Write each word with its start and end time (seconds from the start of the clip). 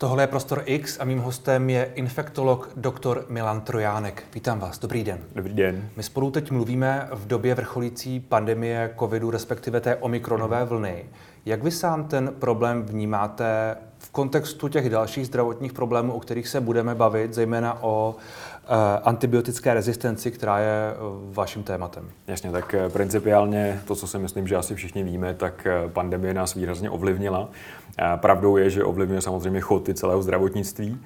Tohle 0.00 0.22
je 0.22 0.26
Prostor 0.26 0.62
X 0.64 1.00
a 1.00 1.04
mým 1.04 1.18
hostem 1.18 1.70
je 1.70 1.90
infektolog 1.94 2.70
dr. 2.76 3.24
Milan 3.28 3.60
Trojánek. 3.60 4.22
Vítám 4.34 4.60
vás, 4.60 4.78
dobrý 4.78 5.04
den. 5.04 5.18
Dobrý 5.34 5.54
den. 5.54 5.88
My 5.96 6.02
spolu 6.02 6.30
teď 6.30 6.50
mluvíme 6.50 7.08
v 7.12 7.26
době 7.26 7.54
vrcholící 7.54 8.20
pandemie 8.20 8.94
covidu, 8.98 9.30
respektive 9.30 9.80
té 9.80 9.96
omikronové 9.96 10.64
vlny. 10.64 11.04
Jak 11.46 11.62
vy 11.62 11.70
sám 11.70 12.04
ten 12.04 12.32
problém 12.38 12.82
vnímáte 12.82 13.76
v 13.98 14.10
kontextu 14.10 14.68
těch 14.68 14.90
dalších 14.90 15.26
zdravotních 15.26 15.72
problémů, 15.72 16.12
o 16.12 16.20
kterých 16.20 16.48
se 16.48 16.60
budeme 16.60 16.94
bavit, 16.94 17.34
zejména 17.34 17.82
o 17.82 18.16
Eh, 18.72 19.00
antibiotické 19.04 19.74
rezistenci, 19.74 20.30
která 20.30 20.58
je 20.58 20.90
eh, 20.90 20.96
vaším 21.32 21.62
tématem. 21.62 22.10
Jasně, 22.26 22.50
tak 22.50 22.74
eh, 22.74 22.88
principiálně 22.88 23.80
to, 23.84 23.96
co 23.96 24.06
si 24.06 24.18
myslím, 24.18 24.46
že 24.46 24.56
asi 24.56 24.74
všichni 24.74 25.02
víme, 25.02 25.34
tak 25.34 25.66
pandemie 25.92 26.34
nás 26.34 26.54
výrazně 26.54 26.90
ovlivnila. 26.90 27.48
Pravdou 28.16 28.56
je, 28.56 28.70
že 28.70 28.84
ovlivňuje 28.84 29.20
samozřejmě 29.20 29.60
chod 29.60 29.88
i 29.88 29.94
celého 29.94 30.22
zdravotnictví. 30.22 30.98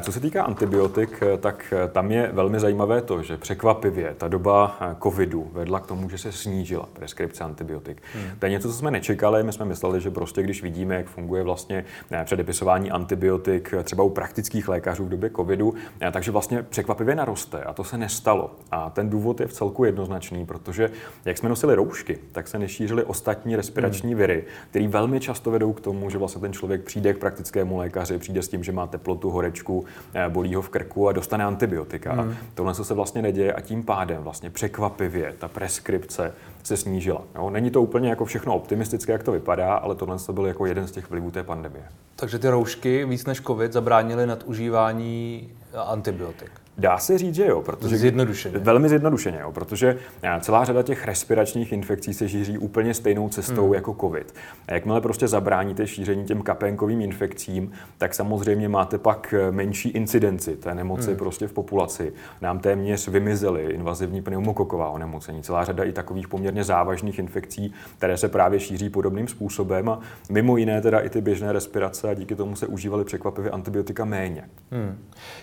Co 0.00 0.12
se 0.12 0.20
týká 0.20 0.44
antibiotik, 0.44 1.20
tak 1.40 1.74
tam 1.92 2.10
je 2.10 2.30
velmi 2.32 2.60
zajímavé 2.60 3.02
to, 3.02 3.22
že 3.22 3.36
překvapivě 3.36 4.14
ta 4.18 4.28
doba 4.28 4.78
covidu 5.02 5.50
vedla 5.52 5.80
k 5.80 5.86
tomu, 5.86 6.10
že 6.10 6.18
se 6.18 6.32
snížila 6.32 6.88
preskripce 6.92 7.44
antibiotik. 7.44 8.02
Hmm. 8.14 8.38
To 8.38 8.46
je 8.46 8.50
něco, 8.50 8.68
co 8.68 8.74
jsme 8.74 8.90
nečekali. 8.90 9.42
My 9.42 9.52
jsme 9.52 9.64
mysleli, 9.64 10.00
že 10.00 10.10
prostě 10.10 10.42
když 10.42 10.62
vidíme, 10.62 10.94
jak 10.94 11.06
funguje 11.06 11.42
vlastně 11.42 11.84
předepisování 12.24 12.90
antibiotik 12.90 13.74
třeba 13.84 14.04
u 14.04 14.10
praktických 14.10 14.68
lékařů 14.68 15.04
v 15.04 15.08
době 15.08 15.30
covidu, 15.30 15.74
takže 16.12 16.30
vlastně 16.30 16.62
překvapivě 16.62 16.92
překvapivě 16.92 17.14
naroste 17.14 17.62
a 17.62 17.72
to 17.72 17.84
se 17.84 17.98
nestalo. 17.98 18.50
A 18.70 18.90
ten 18.90 19.10
důvod 19.10 19.40
je 19.40 19.46
v 19.46 19.52
celku 19.52 19.84
jednoznačný, 19.84 20.46
protože 20.46 20.90
jak 21.24 21.38
jsme 21.38 21.48
nosili 21.48 21.74
roušky, 21.74 22.18
tak 22.32 22.48
se 22.48 22.58
nešířily 22.58 23.04
ostatní 23.04 23.56
respirační 23.56 24.10
hmm. 24.10 24.18
viry, 24.18 24.44
které 24.70 24.88
velmi 24.88 25.20
často 25.20 25.50
vedou 25.50 25.72
k 25.72 25.80
tomu, 25.80 26.10
že 26.10 26.18
vlastně 26.22 26.40
ten 26.40 26.52
člověk 26.52 26.82
přijde 26.84 27.14
k 27.14 27.18
praktickému 27.18 27.76
lékaři, 27.76 28.18
přijde 28.18 28.42
s 28.42 28.48
tím, 28.48 28.64
že 28.64 28.72
má 28.72 28.86
teplotu, 28.86 29.30
horečku, 29.30 29.84
eh, 30.14 30.28
bolí 30.28 30.54
ho 30.54 30.62
v 30.62 30.68
krku 30.68 31.08
a 31.08 31.12
dostane 31.12 31.44
antibiotika. 31.44 32.12
Hmm. 32.12 32.36
Tohle 32.54 32.74
se 32.74 32.94
vlastně 32.94 33.22
neděje 33.22 33.52
a 33.52 33.60
tím 33.60 33.82
pádem 33.82 34.22
vlastně 34.22 34.50
překvapivě 34.50 35.34
ta 35.38 35.48
preskripce 35.48 36.32
se 36.62 36.76
snížila. 36.76 37.22
Jo? 37.34 37.50
Není 37.50 37.70
to 37.70 37.82
úplně 37.82 38.08
jako 38.08 38.24
všechno 38.24 38.54
optimistické, 38.54 39.12
jak 39.12 39.22
to 39.22 39.32
vypadá, 39.32 39.74
ale 39.74 39.94
tohle 39.94 40.18
to 40.18 40.32
byl 40.32 40.46
jako 40.46 40.66
jeden 40.66 40.86
z 40.86 40.92
těch 40.92 41.10
vlivů 41.10 41.30
té 41.30 41.42
pandemie. 41.42 41.84
Takže 42.16 42.38
ty 42.38 42.48
roušky 42.48 43.04
víc 43.04 43.26
než 43.26 43.40
COVID 43.40 43.72
zabránily 43.72 44.26
nadužívání 44.26 45.48
antibiotik. 45.86 46.61
Dá 46.78 46.98
se 46.98 47.18
říct, 47.18 47.34
že 47.34 47.46
jo, 47.46 47.62
protože 47.62 47.96
zjednodušeně. 47.96 48.58
Velmi 48.58 48.88
zjednodušeně, 48.88 49.38
jo, 49.40 49.52
protože 49.52 49.96
eh, 50.22 50.40
celá 50.40 50.64
řada 50.64 50.82
těch 50.82 51.04
respiračních 51.04 51.72
infekcí 51.72 52.14
se 52.14 52.28
šíří 52.28 52.58
úplně 52.58 52.94
stejnou 52.94 53.28
cestou 53.28 53.64
hmm. 53.64 53.74
jako 53.74 53.96
COVID. 54.00 54.34
A 54.68 54.74
jakmile 54.74 55.00
prostě 55.00 55.28
zabráníte 55.28 55.86
šíření 55.86 56.24
těm 56.24 56.42
kapénkovým 56.42 57.00
infekcím, 57.00 57.72
tak 57.98 58.14
samozřejmě 58.14 58.68
máte 58.68 58.98
pak 58.98 59.34
eh, 59.38 59.52
menší 59.52 59.88
incidenci 59.88 60.56
té 60.56 60.74
nemoci 60.74 61.06
hmm. 61.06 61.16
prostě 61.16 61.46
v 61.46 61.52
populaci. 61.52 62.12
Nám 62.40 62.58
téměř 62.58 63.08
vymizely 63.08 63.62
invazivní 63.62 64.22
pneumokoková 64.22 64.90
onemocnění, 64.90 65.42
celá 65.42 65.64
řada 65.64 65.84
i 65.84 65.92
takových 65.92 66.28
poměrně 66.28 66.64
závažných 66.64 67.18
infekcí, 67.18 67.72
které 67.98 68.16
se 68.16 68.28
právě 68.28 68.60
šíří 68.60 68.90
podobným 68.90 69.28
způsobem 69.28 69.88
a 69.88 70.00
mimo 70.30 70.56
jiné 70.56 70.80
teda 70.80 71.00
i 71.00 71.10
ty 71.10 71.20
běžné 71.20 71.52
respirace 71.52 72.08
a 72.08 72.14
díky 72.14 72.34
tomu 72.34 72.56
se 72.56 72.66
užívaly 72.66 73.04
překvapivě 73.04 73.50
antibiotika 73.50 74.04
méně. 74.04 74.44
Hmm. 74.70 74.98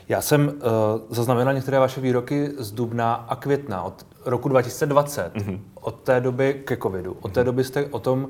Já 0.10 0.22
jsem 0.22 0.48
uh, 0.48 1.19
zaznamenal 1.20 1.54
některé 1.54 1.80
vaše 1.80 2.02
výroky 2.02 2.52
z 2.58 2.72
dubna 2.72 3.14
a 3.14 3.36
května 3.36 3.84
od 3.84 4.06
roku 4.26 4.50
2020, 4.50 5.36
mm-hmm. 5.36 5.60
od 5.82 5.96
té 5.96 6.22
doby 6.22 6.62
ke 6.66 6.78
covidu. 6.78 7.18
Od 7.22 7.32
té 7.32 7.40
mhm. 7.40 7.46
doby 7.46 7.64
jste 7.64 7.86
o 7.86 8.00
tom 8.00 8.28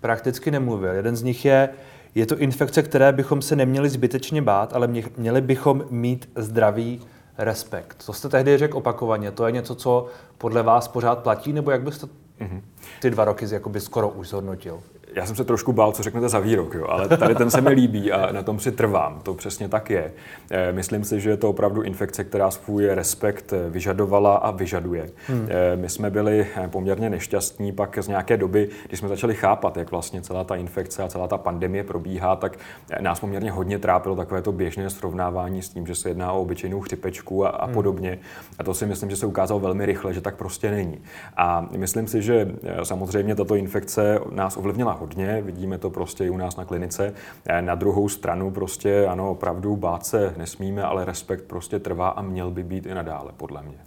prakticky 0.00 0.50
nemluvil. 0.50 0.92
Jeden 0.92 1.16
z 1.16 1.22
nich 1.22 1.44
je, 1.44 1.68
je 2.14 2.26
to 2.26 2.38
infekce, 2.38 2.82
které 2.82 3.12
bychom 3.12 3.42
se 3.42 3.56
neměli 3.56 3.88
zbytečně 3.88 4.42
bát, 4.42 4.72
ale 4.72 4.88
měli 5.16 5.40
bychom 5.40 5.84
mít 5.90 6.30
zdravý 6.36 7.00
respekt. 7.38 8.06
To 8.06 8.12
jste 8.12 8.28
tehdy 8.28 8.58
řekl 8.58 8.76
opakovaně. 8.76 9.30
To 9.30 9.46
je 9.46 9.52
něco, 9.52 9.74
co 9.74 10.06
podle 10.38 10.62
vás 10.62 10.88
pořád 10.88 11.18
platí, 11.18 11.52
nebo 11.52 11.70
jak 11.70 11.82
byste 11.82 12.06
mm-hmm. 12.06 12.60
ty 13.00 13.10
dva 13.10 13.24
roky 13.24 13.46
jakoby 13.50 13.80
skoro 13.80 14.08
už 14.08 14.28
zhodnotil? 14.28 14.80
Já 15.14 15.26
jsem 15.26 15.36
se 15.36 15.44
trošku 15.44 15.72
bál, 15.72 15.92
co 15.92 16.02
řeknete 16.02 16.28
za 16.28 16.38
výrok, 16.38 16.74
jo, 16.74 16.86
ale 16.88 17.08
tady 17.08 17.34
ten 17.34 17.50
se 17.50 17.60
mi 17.60 17.70
líbí 17.70 18.12
a 18.12 18.32
na 18.32 18.42
tom 18.42 18.60
si 18.60 18.72
trvám. 18.72 19.20
To 19.22 19.34
přesně 19.34 19.68
tak 19.68 19.90
je. 19.90 20.12
Eh, 20.50 20.72
myslím 20.72 21.04
si, 21.04 21.20
že 21.20 21.30
je 21.30 21.36
to 21.36 21.50
opravdu 21.50 21.82
infekce, 21.82 22.24
která 22.24 22.50
svůj 22.50 22.86
respekt 22.86 23.52
eh, 23.52 23.70
vyžadovala 23.70 24.34
a 24.34 24.50
vyžaduje. 24.50 25.10
Hmm. 25.26 25.48
Eh, 25.50 25.76
my 25.76 25.88
jsme 25.88 26.10
byli 26.10 26.46
poměrně 26.66 27.10
nešťastní 27.10 27.72
pak 27.72 27.98
z 28.00 28.08
nějaké 28.08 28.36
doby, 28.36 28.68
když 28.88 29.00
jsme 29.00 29.08
začali 29.08 29.34
chápat, 29.34 29.76
jak 29.76 29.90
vlastně 29.90 30.22
celá 30.22 30.44
ta 30.44 30.56
infekce 30.56 31.02
a 31.02 31.08
celá 31.08 31.28
ta 31.28 31.38
pandemie 31.38 31.84
probíhá, 31.84 32.36
tak 32.36 32.58
nás 33.00 33.20
poměrně 33.20 33.50
hodně 33.50 33.78
trápilo 33.78 34.16
takové 34.16 34.42
to 34.42 34.52
běžné 34.52 34.90
srovnávání 34.90 35.62
s 35.62 35.68
tím, 35.68 35.86
že 35.86 35.94
se 35.94 36.10
jedná 36.10 36.32
o 36.32 36.40
obyčejnou 36.40 36.80
chřipečku 36.80 37.46
a, 37.46 37.48
a 37.48 37.64
hmm. 37.64 37.74
podobně. 37.74 38.18
A 38.58 38.64
to 38.64 38.74
si 38.74 38.86
myslím, 38.86 39.10
že 39.10 39.16
se 39.16 39.26
ukázalo 39.26 39.60
velmi 39.60 39.86
rychle, 39.86 40.14
že 40.14 40.20
tak 40.20 40.36
prostě 40.36 40.70
není. 40.70 40.98
A 41.36 41.66
myslím 41.76 42.06
si, 42.06 42.22
že 42.22 42.48
samozřejmě 42.82 43.34
tato 43.34 43.54
infekce 43.54 44.18
nás 44.30 44.56
ovlivnila 44.56 44.92
hodně, 45.02 45.42
vidíme 45.42 45.78
to 45.78 45.90
prostě 45.90 46.24
i 46.24 46.30
u 46.30 46.36
nás 46.36 46.56
na 46.56 46.64
klinice. 46.64 47.14
Eh, 47.46 47.62
na 47.62 47.74
druhou 47.74 48.08
stranu 48.08 48.50
prostě 48.50 49.06
ano, 49.06 49.30
opravdu 49.30 49.76
bát 49.76 50.06
se 50.06 50.34
nesmíme, 50.36 50.82
ale 50.82 51.04
respekt 51.04 51.44
prostě 51.44 51.78
trvá 51.78 52.08
a 52.08 52.22
měl 52.22 52.50
by 52.50 52.64
být 52.64 52.86
i 52.86 52.94
nadále, 52.94 53.32
podle 53.36 53.62
mě. 53.62 53.78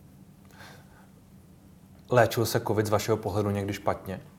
Léčil 2.10 2.46
se 2.46 2.60
covid 2.60 2.86
z 2.86 2.90
vašeho 2.90 3.18
pohledu 3.18 3.50
někdy 3.50 3.74
špatně? 3.74 4.20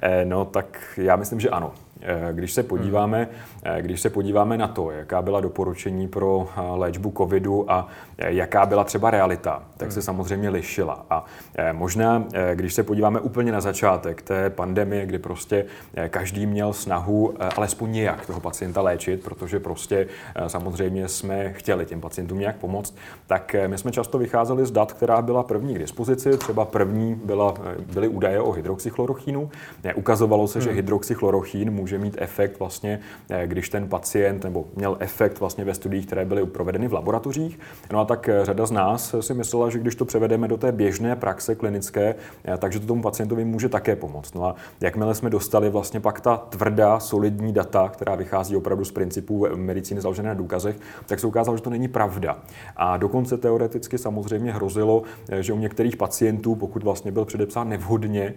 Eh, 0.00 0.24
no 0.24 0.44
tak 0.44 0.78
já 0.96 1.16
myslím, 1.16 1.40
že 1.40 1.50
ano. 1.50 1.72
Eh, 2.00 2.28
když 2.32 2.52
se 2.52 2.62
podíváme, 2.62 3.28
eh, 3.62 3.82
když 3.82 4.00
se 4.00 4.10
podíváme 4.10 4.58
na 4.58 4.68
to, 4.68 4.90
jaká 4.90 5.22
byla 5.22 5.40
doporučení 5.40 6.08
pro 6.08 6.48
eh, 6.56 6.60
léčbu 6.60 7.12
covidu 7.16 7.72
a 7.72 7.88
jaká 8.18 8.66
byla 8.66 8.84
třeba 8.84 9.10
realita, 9.10 9.62
tak 9.76 9.92
se 9.92 10.00
hmm. 10.00 10.04
samozřejmě 10.04 10.48
lišila. 10.48 11.06
A 11.10 11.24
možná, 11.72 12.24
když 12.54 12.74
se 12.74 12.82
podíváme 12.82 13.20
úplně 13.20 13.52
na 13.52 13.60
začátek 13.60 14.22
té 14.22 14.50
pandemie, 14.50 15.06
kdy 15.06 15.18
prostě 15.18 15.64
každý 16.08 16.46
měl 16.46 16.72
snahu 16.72 17.34
alespoň 17.56 17.92
nějak 17.92 18.26
toho 18.26 18.40
pacienta 18.40 18.80
léčit, 18.80 19.22
protože 19.22 19.60
prostě 19.60 20.06
samozřejmě 20.46 21.08
jsme 21.08 21.52
chtěli 21.52 21.86
těm 21.86 22.00
pacientům 22.00 22.38
nějak 22.38 22.56
pomoct, 22.56 22.96
tak 23.26 23.56
my 23.66 23.78
jsme 23.78 23.92
často 23.92 24.18
vycházeli 24.18 24.66
z 24.66 24.70
dat, 24.70 24.92
která 24.92 25.22
byla 25.22 25.42
první 25.42 25.74
k 25.74 25.78
dispozici. 25.78 26.38
Třeba 26.38 26.64
první 26.64 27.14
byla, 27.14 27.54
byly 27.92 28.08
údaje 28.08 28.40
o 28.40 28.52
hydroxychlorochínu. 28.52 29.50
Ukazovalo 29.94 30.48
se, 30.48 30.60
že 30.60 30.68
hmm. 30.68 30.76
hydroxychlorochín 30.76 31.70
může 31.70 31.87
může 31.88 31.98
mít 31.98 32.16
efekt 32.18 32.58
vlastně, 32.58 33.00
eh, 33.30 33.46
když 33.46 33.68
ten 33.68 33.88
pacient, 33.88 34.44
nebo 34.44 34.64
měl 34.76 34.96
efekt 35.00 35.40
vlastně 35.40 35.64
ve 35.64 35.74
studiích, 35.74 36.06
které 36.06 36.24
byly 36.24 36.46
provedeny 36.46 36.88
v 36.88 36.92
laboratořích. 36.92 37.58
No 37.92 38.00
a 38.00 38.04
tak 38.04 38.28
eh, 38.28 38.44
řada 38.44 38.66
z 38.66 38.70
nás 38.70 39.14
si 39.20 39.34
myslela, 39.34 39.70
že 39.70 39.78
když 39.78 39.94
to 39.94 40.04
převedeme 40.04 40.48
do 40.48 40.56
té 40.56 40.72
běžné 40.72 41.16
praxe 41.16 41.54
klinické, 41.54 42.14
eh, 42.44 42.56
takže 42.58 42.80
to 42.80 42.86
tomu 42.86 43.02
pacientovi 43.02 43.44
může 43.44 43.68
také 43.68 43.96
pomoct. 43.96 44.34
No 44.34 44.44
a 44.44 44.54
jakmile 44.80 45.14
jsme 45.14 45.30
dostali 45.30 45.70
vlastně 45.70 46.00
pak 46.00 46.20
ta 46.20 46.36
tvrdá, 46.36 47.00
solidní 47.00 47.52
data, 47.52 47.88
která 47.88 48.14
vychází 48.14 48.56
opravdu 48.56 48.84
z 48.84 48.92
principů 48.92 49.46
medicíny 49.54 50.00
založené 50.00 50.28
na 50.28 50.34
důkazech, 50.34 50.76
tak 51.06 51.20
se 51.20 51.26
ukázalo, 51.26 51.56
že 51.56 51.62
to 51.62 51.70
není 51.70 51.88
pravda. 51.88 52.38
A 52.76 52.96
dokonce 52.96 53.36
teoreticky 53.36 53.98
samozřejmě 53.98 54.52
hrozilo, 54.52 55.02
že 55.40 55.52
u 55.52 55.58
některých 55.58 55.96
pacientů, 55.96 56.54
pokud 56.54 56.82
vlastně 56.82 57.12
byl 57.12 57.24
předepsán 57.24 57.68
nevhodně, 57.68 58.34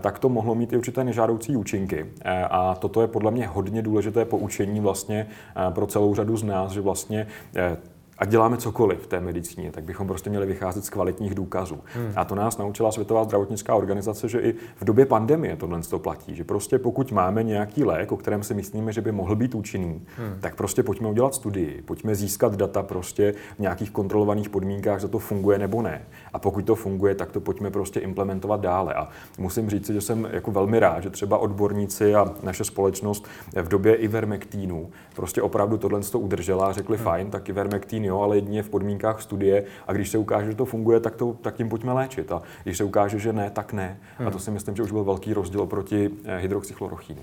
tak 0.00 0.18
to 0.18 0.28
mohlo 0.28 0.54
mít 0.54 0.72
i 0.72 0.76
určité 0.76 1.04
nežádoucí 1.04 1.56
účinky. 1.56 2.06
A 2.50 2.74
to 2.74 2.88
toto 2.94 3.02
je 3.02 3.08
podle 3.08 3.30
mě 3.30 3.46
hodně 3.46 3.82
důležité 3.82 4.24
poučení 4.24 4.80
vlastně 4.80 5.26
eh, 5.56 5.70
pro 5.70 5.86
celou 5.86 6.14
řadu 6.14 6.36
z 6.36 6.42
nás, 6.42 6.72
že 6.72 6.80
vlastně 6.80 7.26
eh, 7.56 7.76
a 8.18 8.24
děláme 8.24 8.56
cokoliv 8.56 9.00
v 9.00 9.06
té 9.06 9.20
medicíně, 9.20 9.72
tak 9.72 9.84
bychom 9.84 10.06
prostě 10.06 10.30
měli 10.30 10.46
vycházet 10.46 10.84
z 10.84 10.90
kvalitních 10.90 11.34
důkazů. 11.34 11.80
Hmm. 11.94 12.12
A 12.16 12.24
to 12.24 12.34
nás 12.34 12.58
naučila 12.58 12.92
Světová 12.92 13.24
zdravotnická 13.24 13.74
organizace, 13.74 14.28
že 14.28 14.40
i 14.40 14.52
v 14.76 14.84
době 14.84 15.06
pandemie 15.06 15.56
tohle 15.56 15.80
to 15.80 15.98
platí. 15.98 16.34
Že 16.34 16.44
prostě 16.44 16.78
pokud 16.78 17.12
máme 17.12 17.42
nějaký 17.42 17.84
lék, 17.84 18.12
o 18.12 18.16
kterém 18.16 18.42
si 18.42 18.54
myslíme, 18.54 18.92
že 18.92 19.00
by 19.00 19.12
mohl 19.12 19.36
být 19.36 19.54
účinný, 19.54 20.02
hmm. 20.16 20.36
tak 20.40 20.54
prostě 20.54 20.82
pojďme 20.82 21.08
udělat 21.08 21.34
studii, 21.34 21.82
pojďme 21.82 22.14
získat 22.14 22.56
data 22.56 22.82
prostě 22.82 23.34
v 23.56 23.58
nějakých 23.58 23.90
kontrolovaných 23.90 24.48
podmínkách, 24.48 25.00
že 25.00 25.08
to 25.08 25.18
funguje 25.18 25.58
nebo 25.58 25.82
ne. 25.82 26.02
A 26.34 26.38
pokud 26.38 26.64
to 26.64 26.74
funguje, 26.74 27.14
tak 27.14 27.32
to 27.32 27.40
pojďme 27.40 27.70
prostě 27.70 28.00
implementovat 28.00 28.60
dále. 28.60 28.94
A 28.94 29.08
musím 29.38 29.70
říct, 29.70 29.90
že 29.90 30.00
jsem 30.00 30.28
jako 30.32 30.50
velmi 30.50 30.78
rád, 30.80 31.02
že 31.02 31.10
třeba 31.10 31.38
odborníci 31.38 32.14
a 32.14 32.26
naše 32.42 32.64
společnost 32.64 33.26
v 33.62 33.68
době 33.68 33.94
ivermektínu 33.94 34.90
prostě 35.14 35.42
opravdu 35.42 35.78
tohle 35.78 36.00
to 36.00 36.18
udržela 36.18 36.66
a 36.66 36.72
řekli 36.72 36.96
hmm. 36.96 37.04
fajn, 37.04 37.30
tak 37.30 37.48
ivermektín 37.48 38.04
jo, 38.04 38.20
ale 38.20 38.36
jedině 38.36 38.62
v 38.62 38.68
podmínkách 38.68 39.22
studie 39.22 39.64
a 39.86 39.92
když 39.92 40.08
se 40.08 40.18
ukáže, 40.18 40.50
že 40.50 40.56
to 40.56 40.64
funguje, 40.64 41.00
tak, 41.00 41.16
to, 41.16 41.36
tak 41.42 41.54
tím 41.54 41.68
pojďme 41.68 41.92
léčit 41.92 42.32
a 42.32 42.42
když 42.62 42.78
se 42.78 42.84
ukáže, 42.84 43.18
že 43.18 43.32
ne, 43.32 43.50
tak 43.50 43.72
ne. 43.72 43.98
Hmm. 44.18 44.28
A 44.28 44.30
to 44.30 44.36
hmm. 44.36 44.44
si 44.44 44.50
myslím, 44.50 44.76
že 44.76 44.82
už 44.82 44.92
byl 44.92 45.04
velký 45.04 45.34
rozdíl 45.34 45.66
proti 45.66 46.10
eh, 46.24 46.38
hydroxychlorochínu. 46.38 47.22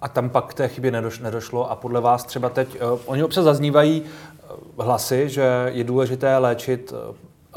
A 0.00 0.08
tam 0.08 0.30
pak 0.30 0.46
k 0.46 0.54
té 0.54 0.68
chybě 0.68 0.90
nedošlo 1.22 1.70
a 1.70 1.76
podle 1.76 2.00
vás 2.00 2.24
třeba 2.24 2.48
teď, 2.48 2.82
uh, 2.82 3.00
oni 3.06 3.24
občas 3.24 3.44
zaznívají 3.44 4.02
uh, 4.02 4.84
hlasy, 4.84 5.28
že 5.28 5.42
je 5.66 5.84
důležité 5.84 6.38
léčit 6.38 6.92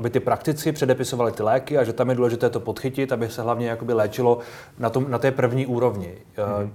aby 0.01 0.09
ty 0.09 0.19
praktici 0.19 0.71
předepisovali 0.71 1.31
ty 1.31 1.43
léky 1.43 1.77
a 1.77 1.83
že 1.83 1.93
tam 1.93 2.09
je 2.09 2.15
důležité 2.15 2.49
to 2.49 2.59
podchytit, 2.59 3.11
aby 3.11 3.29
se 3.29 3.41
hlavně 3.41 3.67
jakoby 3.67 3.93
léčilo 3.93 4.39
na, 4.79 4.89
tom, 4.89 5.11
na 5.11 5.17
té 5.17 5.31
první 5.31 5.65
úrovni. 5.65 6.17
Mm. 6.61 6.73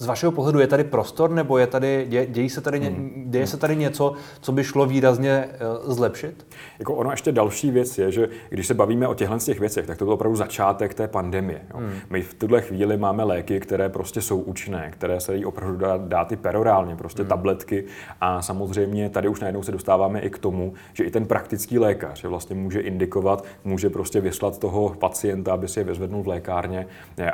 Z 0.00 0.06
vašeho 0.06 0.32
pohledu 0.32 0.60
je 0.60 0.66
tady 0.66 0.84
prostor, 0.84 1.30
nebo 1.30 1.58
je 1.58 1.66
tady, 1.66 2.06
dě, 2.08 2.26
dějí 2.26 2.50
se 2.50 2.60
tady, 2.60 2.80
hmm. 2.80 3.24
děje 3.26 3.46
se 3.46 3.56
tady 3.56 3.76
něco, 3.76 4.12
co 4.40 4.52
by 4.52 4.64
šlo 4.64 4.86
výrazně 4.86 5.48
uh, 5.84 5.92
zlepšit? 5.94 6.46
Jako 6.78 6.94
ono 6.94 7.10
ještě 7.10 7.32
další 7.32 7.70
věc 7.70 7.98
je, 7.98 8.12
že 8.12 8.28
když 8.48 8.66
se 8.66 8.74
bavíme 8.74 9.08
o 9.08 9.14
těchto 9.14 9.38
těch 9.38 9.60
věcech, 9.60 9.86
tak 9.86 9.98
to 9.98 10.04
je 10.04 10.10
opravdu 10.10 10.36
začátek 10.36 10.94
té 10.94 11.08
pandemie. 11.08 11.60
Jo. 11.70 11.76
Hmm. 11.78 11.92
My 12.10 12.22
v 12.22 12.34
tuhle 12.34 12.62
chvíli 12.62 12.96
máme 12.96 13.24
léky, 13.24 13.60
které 13.60 13.88
prostě 13.88 14.22
jsou 14.22 14.40
účinné, 14.40 14.90
které 14.90 15.20
se 15.20 15.36
jí 15.36 15.44
opravdu 15.44 15.76
dá 15.76 15.96
dát 15.96 16.32
i 16.32 16.36
perorálně, 16.36 16.96
prostě 16.96 17.22
hmm. 17.22 17.28
tabletky 17.28 17.84
a 18.20 18.42
samozřejmě 18.42 19.10
tady 19.10 19.28
už 19.28 19.40
najednou 19.40 19.62
se 19.62 19.72
dostáváme 19.72 20.20
i 20.20 20.30
k 20.30 20.38
tomu, 20.38 20.74
že 20.92 21.04
i 21.04 21.10
ten 21.10 21.26
praktický 21.26 21.78
lékař 21.78 22.24
vlastně 22.24 22.56
může 22.56 22.80
indikovat, 22.80 23.44
může 23.64 23.90
prostě 23.90 24.20
vyslat 24.20 24.58
toho 24.58 24.96
pacienta, 24.98 25.52
aby 25.52 25.68
si 25.68 25.80
je 25.80 25.84
vyzvednul 25.84 26.22
v 26.22 26.28
lékárně 26.28 26.86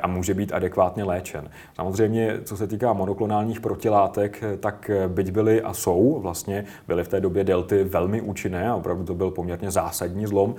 a 0.03 0.07
může 0.07 0.35
být 0.35 0.53
adekvátně 0.53 1.05
léčen. 1.05 1.51
Samozřejmě, 1.75 2.41
co 2.45 2.56
se 2.57 2.67
týká 2.67 2.93
monoklonálních 2.93 3.61
protilátek, 3.61 4.45
tak 4.61 4.91
byť 5.09 5.31
byly 5.31 5.63
a 5.63 5.75
jsou 5.75 6.21
vlastně, 6.21 6.65
byly 6.89 7.05
v 7.05 7.09
té 7.09 7.21
době 7.21 7.45
delty 7.45 7.85
velmi 7.85 8.21
účinné 8.21 8.69
a 8.69 8.75
opravdu 8.75 9.05
to 9.05 9.15
byl 9.15 9.31
poměrně 9.31 9.71
zásadní 9.71 10.27
zlom, 10.27 10.55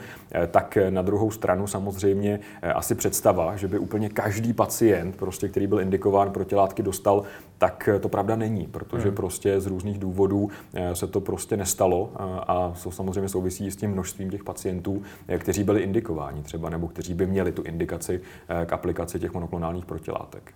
tak 0.51 0.77
na 0.89 1.01
druhou 1.01 1.31
stranu 1.31 1.67
samozřejmě 1.67 2.39
asi 2.75 2.95
představa, 2.95 3.55
že 3.55 3.67
by 3.67 3.79
úplně 3.79 4.09
každý 4.09 4.53
pacient, 4.53 5.15
prostě, 5.15 5.49
který 5.49 5.67
byl 5.67 5.79
indikován 5.79 6.31
protilátky, 6.31 6.83
dostal, 6.83 7.23
tak 7.57 7.89
to 7.99 8.09
pravda 8.09 8.35
není, 8.35 8.67
protože 8.67 9.07
hmm. 9.07 9.15
prostě 9.15 9.61
z 9.61 9.67
různých 9.67 9.99
důvodů 9.99 10.49
se 10.93 11.07
to 11.07 11.21
prostě 11.21 11.57
nestalo 11.57 12.11
a 12.47 12.73
to 12.83 12.91
samozřejmě 12.91 13.29
souvisí 13.29 13.71
s 13.71 13.75
tím 13.75 13.91
množstvím 13.91 14.29
těch 14.29 14.43
pacientů, 14.43 15.01
kteří 15.37 15.63
byli 15.63 15.81
indikováni 15.81 16.43
třeba, 16.43 16.69
nebo 16.69 16.87
kteří 16.87 17.13
by 17.13 17.27
měli 17.27 17.51
tu 17.51 17.61
indikaci 17.61 18.21
k 18.65 18.73
aplikaci 18.73 19.19
těch 19.19 19.33
monoklonálních 19.33 19.85
protilátek. 19.85 20.53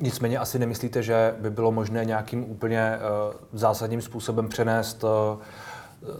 Nicméně 0.00 0.38
asi 0.38 0.58
nemyslíte, 0.58 1.02
že 1.02 1.34
by 1.40 1.50
bylo 1.50 1.72
možné 1.72 2.04
nějakým 2.04 2.50
úplně 2.50 2.98
uh, 2.98 3.34
zásadním 3.52 4.02
způsobem 4.02 4.48
přenést 4.48 5.04
uh, 5.04 5.10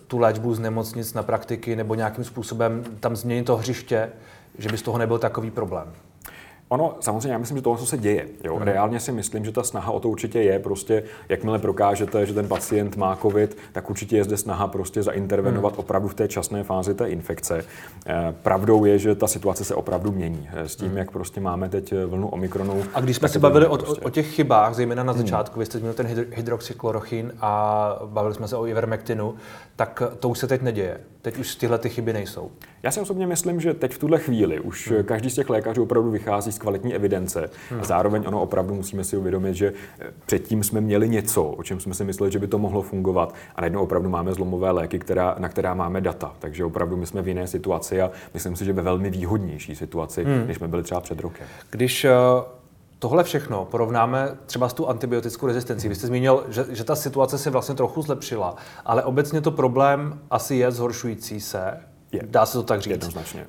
tu 0.07 0.19
léčbu 0.19 0.55
z 0.55 0.59
nemocnic 0.59 1.15
na 1.15 1.23
praktiky 1.23 1.77
nebo 1.77 1.95
nějakým 1.95 2.25
způsobem 2.25 2.85
tam 3.01 3.17
změnit 3.17 3.45
to 3.45 3.57
hřiště, 3.57 4.13
že 4.59 4.69
by 4.69 4.79
z 4.79 4.83
toho 4.83 4.99
nebyl 4.99 5.19
takový 5.19 5.51
problém? 5.51 5.93
Ono, 6.73 6.95
samozřejmě, 7.01 7.33
já 7.33 7.39
myslím, 7.39 7.57
že 7.57 7.63
tohle 7.63 7.87
se 7.87 7.99
děje. 7.99 8.27
Jo. 8.45 8.57
Hmm. 8.57 8.65
Reálně 8.65 9.01
si 9.01 9.13
myslím, 9.13 9.45
že 9.45 9.53
ta 9.53 9.63
snaha 9.63 9.93
o 9.93 10.01
to 10.01 10.09
určitě 10.09 10.43
je. 10.43 10.59
Prostě, 10.59 11.03
jakmile 11.29 11.59
prokážete, 11.59 12.27
že 12.27 12.35
ten 12.35 12.49
pacient 12.49 12.97
má 12.97 13.17
COVID, 13.17 13.57
tak 13.73 13.91
určitě 13.91 14.17
je 14.17 14.25
zde 14.25 14.37
snaha 14.37 14.69
prostě 14.69 15.03
zaintervenovat 15.03 15.73
hmm. 15.73 15.81
opravdu 15.81 16.09
v 16.09 16.15
té 16.15 16.29
časné 16.29 16.63
fázi 16.63 16.95
té 16.95 17.09
infekce. 17.09 17.65
Eh, 18.07 18.35
pravdou 18.43 18.85
je, 18.85 18.99
že 18.99 19.15
ta 19.15 19.27
situace 19.27 19.65
se 19.65 19.75
opravdu 19.75 20.13
mění. 20.13 20.49
Eh, 20.53 20.69
s 20.69 20.77
tím, 20.77 20.89
hmm. 20.89 20.97
jak 20.97 21.11
prostě 21.11 21.41
máme 21.41 21.69
teď 21.69 21.93
eh, 21.93 22.07
vlnu 22.07 22.29
omikronu. 22.29 22.83
A 22.95 23.01
když 23.01 23.17
jsme 23.17 23.29
se 23.29 23.39
bavili 23.39 23.67
o, 23.67 23.77
prostě... 23.79 24.05
o 24.05 24.11
těch 24.11 24.27
chybách, 24.27 24.75
zejména 24.75 25.03
na 25.03 25.13
hmm. 25.13 25.23
začátku, 25.23 25.55
hmm. 25.55 25.61
vy 25.61 25.67
jste 25.67 25.79
zmínil 25.79 25.95
ten 25.95 26.07
hydroxychlorochin 26.31 27.33
a 27.41 27.97
bavili 28.05 28.35
jsme 28.35 28.49
se 28.49 28.57
o 28.57 28.67
ivermektinu, 28.67 29.35
tak 29.77 30.03
to 30.21 30.29
už 30.29 30.39
se 30.39 30.47
teď 30.47 30.63
neděje. 30.63 31.01
Teď 31.23 31.39
už 31.39 31.55
tyhle 31.55 31.79
ty 31.79 31.89
chyby 31.89 32.13
nejsou. 32.13 32.51
Já 32.83 32.91
si 32.91 33.01
osobně 33.01 33.27
myslím, 33.27 33.61
že 33.61 33.75
teď 33.75 33.93
v 33.93 33.99
tuhle 33.99 34.19
chvíli 34.19 34.61
už 34.61 34.91
hmm. 34.91 35.05
každý 35.05 35.31
z 35.31 35.35
těch 35.35 35.51
lékařů 35.51 35.83
opravdu 35.83 36.11
vychází 36.11 36.53
z 36.53 36.59
kvalitní 36.59 36.95
evidence. 36.95 37.51
Hmm. 37.71 37.81
A 37.81 37.85
zároveň 37.85 38.25
ono 38.27 38.43
opravdu 38.43 38.75
musíme 38.75 39.05
si 39.05 39.17
uvědomit, 39.17 39.55
že 39.55 39.73
eh, 40.01 40.07
předtím 40.27 40.65
jsme 40.65 40.81
měli 40.81 41.09
něco, 41.09 41.45
o 41.45 41.63
čem 41.63 41.81
jsme 41.81 41.95
si 41.95 42.05
mysleli, 42.05 42.33
že 42.33 42.39
by 42.39 42.47
to 42.47 42.59
mohlo 42.59 42.83
fungovat. 42.83 43.35
A 43.57 43.61
najednou 43.61 43.83
opravdu 43.83 44.09
máme 44.09 44.35
zlomové 44.35 44.71
léky, 44.71 44.99
která, 44.99 45.35
na 45.39 45.49
která 45.49 45.75
máme 45.75 46.01
data. 46.01 46.35
Takže 46.39 46.65
opravdu 46.65 46.97
my 46.97 47.07
jsme 47.07 47.23
v 47.23 47.29
jiné 47.29 47.47
situaci 47.47 48.03
a 48.03 48.11
myslím 48.35 48.57
si, 48.57 48.65
že 48.65 48.73
ve 48.73 48.83
velmi 48.83 49.11
výhodnější 49.11 49.75
situaci, 49.75 50.25
hmm. 50.25 50.47
než 50.47 50.57
jsme 50.57 50.69
byli 50.69 50.83
třeba 50.83 51.01
před 51.01 51.21
rokem. 51.21 51.47
Když 51.71 52.05
uh 52.05 52.60
tohle 53.01 53.25
všechno 53.25 53.65
porovnáme 53.65 54.37
třeba 54.47 54.69
s 54.69 54.73
tu 54.73 54.89
antibiotickou 54.89 55.47
rezistencí. 55.47 55.89
Vy 55.89 55.95
jste 55.95 56.07
zmínil, 56.07 56.45
že, 56.49 56.67
že 56.69 56.85
ta 56.85 56.97
situace 56.97 57.39
se 57.39 57.51
vlastně 57.51 57.75
trochu 57.75 58.03
zlepšila, 58.03 58.57
ale 58.85 59.05
obecně 59.05 59.41
to 59.41 59.51
problém 59.51 60.21
asi 60.31 60.55
je 60.55 60.71
zhoršující 60.71 61.41
se. 61.41 61.81
Je. 62.13 62.21
Dá 62.25 62.47
se 62.47 62.53
to 62.53 62.63
tak 62.63 62.81
říct. 62.81 62.91
Jednoznačně. 62.91 63.47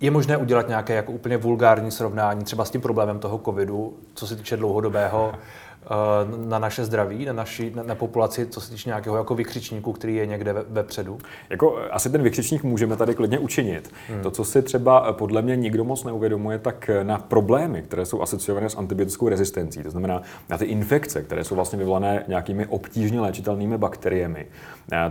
Je 0.00 0.10
možné 0.10 0.36
udělat 0.36 0.68
nějaké 0.68 0.94
jako 0.94 1.12
úplně 1.12 1.36
vulgární 1.36 1.90
srovnání 1.90 2.44
třeba 2.44 2.64
s 2.64 2.70
tím 2.70 2.80
problémem 2.80 3.18
toho 3.18 3.38
covidu, 3.44 3.96
co 4.14 4.26
se 4.26 4.36
týče 4.36 4.56
dlouhodobého 4.56 5.34
na 6.46 6.58
naše 6.58 6.84
zdraví, 6.84 7.24
na 7.24 7.32
naši 7.32 7.72
na, 7.74 7.82
na 7.82 7.94
populaci, 7.94 8.46
co 8.46 8.60
se 8.60 8.70
týče 8.70 8.88
nějakého 8.88 9.16
jako 9.16 9.34
vykřičníku, 9.34 9.92
který 9.92 10.16
je 10.16 10.26
někde 10.26 10.52
ve, 10.52 10.62
vepředu? 10.68 11.18
Jako 11.50 11.78
eh, 11.78 11.88
asi 11.88 12.10
ten 12.10 12.22
vykřičník 12.22 12.62
můžeme 12.62 12.96
tady 12.96 13.14
klidně 13.14 13.38
učinit. 13.38 13.92
Hmm. 14.08 14.22
To, 14.22 14.30
co 14.30 14.44
si 14.44 14.62
třeba 14.62 15.06
eh, 15.10 15.12
podle 15.12 15.42
mě 15.42 15.56
nikdo 15.56 15.84
moc 15.84 16.04
neuvědomuje, 16.04 16.58
tak 16.58 16.90
na 17.02 17.18
problémy, 17.18 17.82
které 17.82 18.06
jsou 18.06 18.22
asociované 18.22 18.70
s 18.70 18.76
antibiotickou 18.76 19.28
rezistencí, 19.28 19.82
to 19.82 19.90
znamená 19.90 20.22
na 20.48 20.58
ty 20.58 20.64
infekce, 20.64 21.22
které 21.22 21.44
jsou 21.44 21.54
vlastně 21.54 21.78
vyvolané 21.78 22.24
nějakými 22.28 22.66
obtížně 22.66 23.20
léčitelnými 23.20 23.78
bakteriemi, 23.78 24.46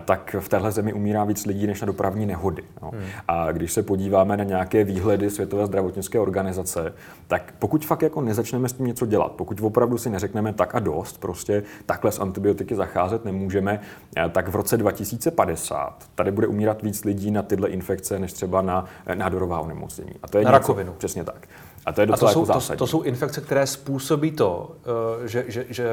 tak 0.06 0.36
v 0.39 0.50
téhle 0.50 0.71
zemi 0.71 0.94
umírá 0.94 1.24
víc 1.24 1.45
lidí 1.45 1.68
než 1.68 1.81
na 1.81 1.86
dopravní 1.86 2.25
nehody. 2.25 2.63
No. 2.81 2.92
Hmm. 2.94 3.04
A 3.28 3.51
když 3.51 3.74
se 3.74 3.83
podíváme 3.83 4.38
na 4.38 4.44
nějaké 4.44 4.83
výhledy 4.83 5.30
Světové 5.30 5.66
zdravotnické 5.66 6.19
organizace, 6.19 6.94
tak 7.28 7.54
pokud 7.60 7.86
fakt 7.86 8.01
jako 8.01 8.21
nezačneme 8.21 8.69
s 8.69 8.74
tím 8.74 8.86
něco 8.86 9.06
dělat, 9.06 9.31
pokud 9.31 9.62
opravdu 9.62 9.98
si 9.98 10.10
neřekneme 10.10 10.54
tak, 10.54 10.65
tak 10.66 10.76
a 10.76 10.80
dost, 10.80 11.18
prostě 11.18 11.64
takhle 11.86 12.12
s 12.12 12.20
antibiotiky 12.20 12.76
zacházet 12.76 13.26
nemůžeme, 13.26 13.80
eh, 14.18 14.30
tak 14.30 14.48
v 14.48 14.56
roce 14.56 14.78
2050 14.78 16.10
tady 16.16 16.32
bude 16.32 16.48
umírat 16.48 16.82
víc 16.82 17.04
lidí 17.04 17.32
na 17.32 17.42
tyhle 17.42 17.70
infekce, 17.70 18.20
než 18.20 18.34
třeba 18.34 18.62
na 18.62 18.86
eh, 19.06 19.16
nádorová 19.16 19.60
onemocnění. 19.60 20.12
A 20.24 20.28
to 20.28 20.38
je 20.38 20.44
na 20.44 20.52
něco, 20.52 20.60
rakovinu. 20.60 20.94
Přesně 20.98 21.24
tak. 21.24 21.48
A 21.86 21.94
to 21.94 22.02
je 22.02 22.08
docela 22.08 22.32
a 22.32 22.34
to, 22.34 22.40
jako 22.40 22.62
jsou, 22.62 22.74
to, 22.74 22.78
to 22.78 22.88
jsou 22.88 23.02
infekce, 23.02 23.42
které 23.42 23.68
způsobí 23.68 24.32
to, 24.32 24.76
eh, 25.24 25.28
že, 25.28 25.46
že, 25.48 25.66
že 25.70 25.90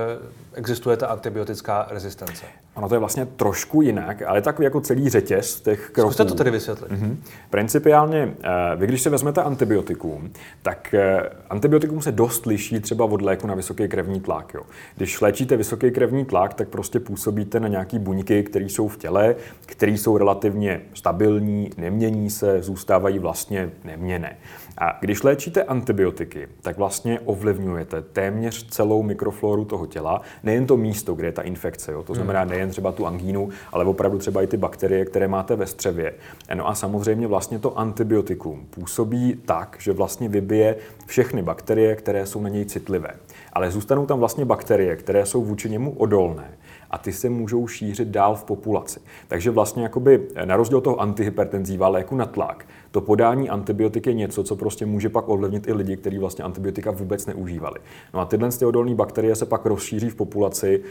existuje 0.54 0.96
ta 0.96 1.06
antibiotická 1.06 1.86
rezistence. 1.90 2.44
Ono 2.74 2.88
to 2.88 2.94
je 2.94 2.98
vlastně 2.98 3.26
trošku 3.26 3.82
jinak, 3.82 4.22
ale 4.22 4.42
takový 4.42 4.64
jako 4.64 4.80
celý 4.80 5.08
řetěz 5.08 5.60
těch 5.60 5.90
kroků. 5.90 6.10
Zkuste 6.10 6.24
to 6.24 6.34
tedy 6.34 6.50
vysvětlit. 6.50 6.92
Mm-hmm. 6.92 7.16
Principiálně, 7.50 8.34
eh, 8.42 8.50
vy 8.76 8.86
když 8.86 9.02
se 9.02 9.10
vezmete 9.10 9.42
antibiotikum, 9.42 10.30
tak 10.62 10.94
eh, 10.94 11.30
antibiotikum 11.50 12.02
se 12.02 12.12
dost 12.12 12.46
liší 12.46 12.80
třeba 12.80 13.04
od 13.04 13.22
léku 13.22 13.46
na 13.46 13.54
vysoký 13.54 13.88
krevní 13.88 14.20
tlak. 14.20 14.54
Jo. 14.54 14.62
Když 14.96 15.20
léčíte 15.20 15.56
vysoký 15.56 15.90
krevní 15.90 16.24
tlak, 16.24 16.54
tak 16.54 16.68
prostě 16.68 17.00
působíte 17.00 17.60
na 17.60 17.68
nějaké 17.68 17.98
buňky, 17.98 18.42
které 18.42 18.64
jsou 18.64 18.88
v 18.88 18.96
těle, 18.96 19.36
které 19.66 19.92
jsou 19.92 20.18
relativně 20.18 20.80
stabilní, 20.94 21.70
nemění 21.76 22.30
se, 22.30 22.62
zůstávají 22.62 23.18
vlastně 23.18 23.70
neměné. 23.84 24.36
A 24.78 24.98
když 25.00 25.22
léčíte 25.22 25.62
antibiotiky, 25.62 26.48
tak 26.62 26.78
vlastně 26.78 27.20
ovlivňujete 27.20 28.02
téměř 28.02 28.66
celou 28.66 29.02
mikrofloru 29.02 29.64
toho 29.64 29.86
těla, 29.86 30.20
nejen 30.42 30.66
to 30.66 30.76
místo, 30.76 31.14
kde 31.14 31.28
je 31.28 31.32
ta 31.32 31.42
infekce, 31.42 31.92
jo. 31.92 32.02
to 32.02 32.14
znamená 32.14 32.44
nejen 32.44 32.70
třeba 32.70 32.92
tu 32.92 33.06
angínu, 33.06 33.48
ale 33.72 33.84
opravdu 33.84 34.18
třeba 34.18 34.42
i 34.42 34.46
ty 34.46 34.56
bakterie, 34.56 35.04
které 35.04 35.28
máte 35.28 35.56
ve 35.56 35.66
střevě. 35.66 36.14
No 36.54 36.68
a 36.68 36.74
samozřejmě 36.74 37.26
vlastně 37.26 37.58
to 37.58 37.78
antibiotikum 37.78 38.66
působí 38.70 39.42
tak, 39.44 39.76
že 39.80 39.92
vlastně 39.92 40.28
vybije 40.28 40.76
všechny 41.06 41.42
bakterie, 41.42 41.96
které 41.96 42.26
jsou 42.26 42.40
na 42.40 42.48
něj 42.48 42.64
citlivé. 42.64 43.10
Ale 43.52 43.70
zůstanou 43.70 44.06
tam 44.06 44.18
vlastně 44.18 44.44
bakterie, 44.44 44.96
které 44.96 45.26
jsou 45.26 45.44
vůči 45.44 45.70
němu 45.70 45.90
odolné 45.90 46.50
a 46.92 46.98
ty 46.98 47.12
se 47.12 47.30
můžou 47.30 47.66
šířit 47.66 48.08
dál 48.08 48.34
v 48.34 48.44
populaci. 48.44 49.00
Takže 49.28 49.50
vlastně 49.50 49.82
jakoby 49.82 50.28
na 50.44 50.56
rozdíl 50.56 50.80
toho 50.80 51.00
antihypertenzíva 51.00 51.88
léku 51.88 52.16
na 52.16 52.26
tlak, 52.26 52.66
to 52.90 53.00
podání 53.00 53.50
antibiotik 53.50 54.06
je 54.06 54.14
něco, 54.14 54.44
co 54.44 54.56
prostě 54.56 54.86
může 54.86 55.08
pak 55.08 55.28
ovlivnit 55.28 55.68
i 55.68 55.72
lidi, 55.72 55.96
kteří 55.96 56.18
vlastně 56.18 56.44
antibiotika 56.44 56.90
vůbec 56.90 57.26
neužívali. 57.26 57.80
No 58.14 58.20
a 58.20 58.24
tyhle 58.24 58.50
ty 58.50 58.64
odolné 58.64 58.94
bakterie 58.94 59.34
se 59.34 59.46
pak 59.46 59.66
rozšíří 59.66 60.10
v 60.10 60.14
populaci, 60.14 60.82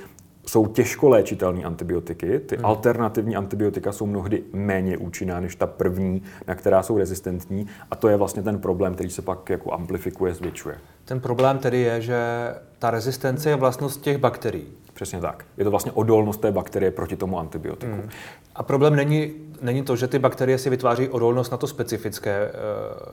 jsou 0.48 0.68
těžko 0.68 1.10
léčitelné 1.10 1.64
antibiotiky. 1.64 2.40
Ty 2.40 2.56
hmm. 2.56 2.66
alternativní 2.66 3.36
antibiotika 3.36 3.92
jsou 3.92 4.06
mnohdy 4.06 4.44
méně 4.54 4.98
účinná 4.98 5.40
než 5.40 5.56
ta 5.56 5.68
první, 5.68 6.22
na 6.48 6.56
která 6.56 6.84
jsou 6.84 6.98
rezistentní. 6.98 7.68
A 7.92 7.96
to 7.96 8.08
je 8.08 8.18
vlastně 8.18 8.44
ten 8.44 8.60
problém, 8.60 8.96
který 8.96 9.10
se 9.10 9.22
pak 9.22 9.50
jako 9.50 9.74
amplifikuje, 9.74 10.34
zvětšuje. 10.34 10.78
Ten 11.06 11.20
problém 11.20 11.58
tedy 11.58 11.80
je, 11.80 12.02
že 12.02 12.20
ta 12.80 12.92
rezistence 12.92 13.50
je 13.50 13.56
vlastnost 13.56 14.02
těch 14.02 14.18
bakterií. 14.18 14.68
Přesně 15.02 15.22
tak. 15.22 15.46
Je 15.58 15.64
to 15.64 15.72
vlastně 15.72 15.92
odolnost 15.92 16.42
té 16.42 16.52
bakterie 16.52 16.92
proti 16.92 17.16
tomu 17.16 17.40
antibiotiku. 17.40 17.92
Hmm. 17.92 18.10
A 18.56 18.64
problém 18.64 18.96
není, 18.96 19.34
není 19.62 19.84
to, 19.84 19.96
že 19.96 20.08
ty 20.08 20.20
bakterie 20.20 20.58
si 20.58 20.70
vytváří 20.70 21.10
odolnost 21.10 21.52
na 21.52 21.58
to 21.58 21.68
specifické 21.68 22.52
uh, 22.52 22.56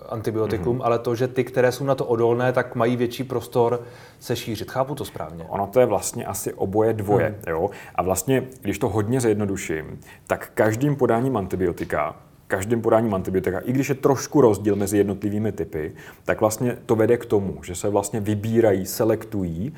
antibiotikum, 0.09 0.73
hmm. 0.73 0.83
ale 0.83 0.99
to, 0.99 1.15
že 1.15 1.29
ty, 1.29 1.45
které 1.45 1.73
jsou 1.73 1.85
na 1.85 1.95
to 1.95 2.05
odolné, 2.05 2.53
tak 2.53 2.75
mají 2.75 2.97
větší 2.97 3.25
prostor 3.25 3.83
se 4.21 4.37
šířit. 4.37 4.71
Chápu 4.71 4.95
to 4.95 5.05
správně? 5.05 5.45
Ono 5.49 5.67
to 5.67 5.81
je 5.81 5.87
vlastně 5.87 6.27
asi 6.27 6.55
oboje 6.55 6.93
dvoje. 6.93 7.27
Hmm. 7.27 7.37
Jo? 7.47 7.71
A 7.95 8.03
vlastně, 8.03 8.45
když 8.61 8.79
to 8.79 8.89
hodně 8.89 9.21
zjednoduším, 9.21 10.01
tak 10.27 10.51
každým 10.55 10.97
podáním 10.97 11.37
antibiotika 11.37 12.17
každým 12.49 12.83
podáním 12.83 13.15
antibiotika, 13.15 13.59
i 13.59 13.73
když 13.73 13.89
je 13.89 13.95
trošku 13.95 14.41
rozdíl 14.41 14.77
mezi 14.77 14.99
jednotlivými 14.99 15.53
typy, 15.53 15.93
tak 16.25 16.41
vlastně 16.41 16.79
to 16.87 16.97
vede 16.97 17.17
k 17.17 17.27
tomu, 17.27 17.63
že 17.63 17.75
se 17.75 17.89
vlastně 17.89 18.21
vybírají, 18.21 18.87
selektují 18.87 19.73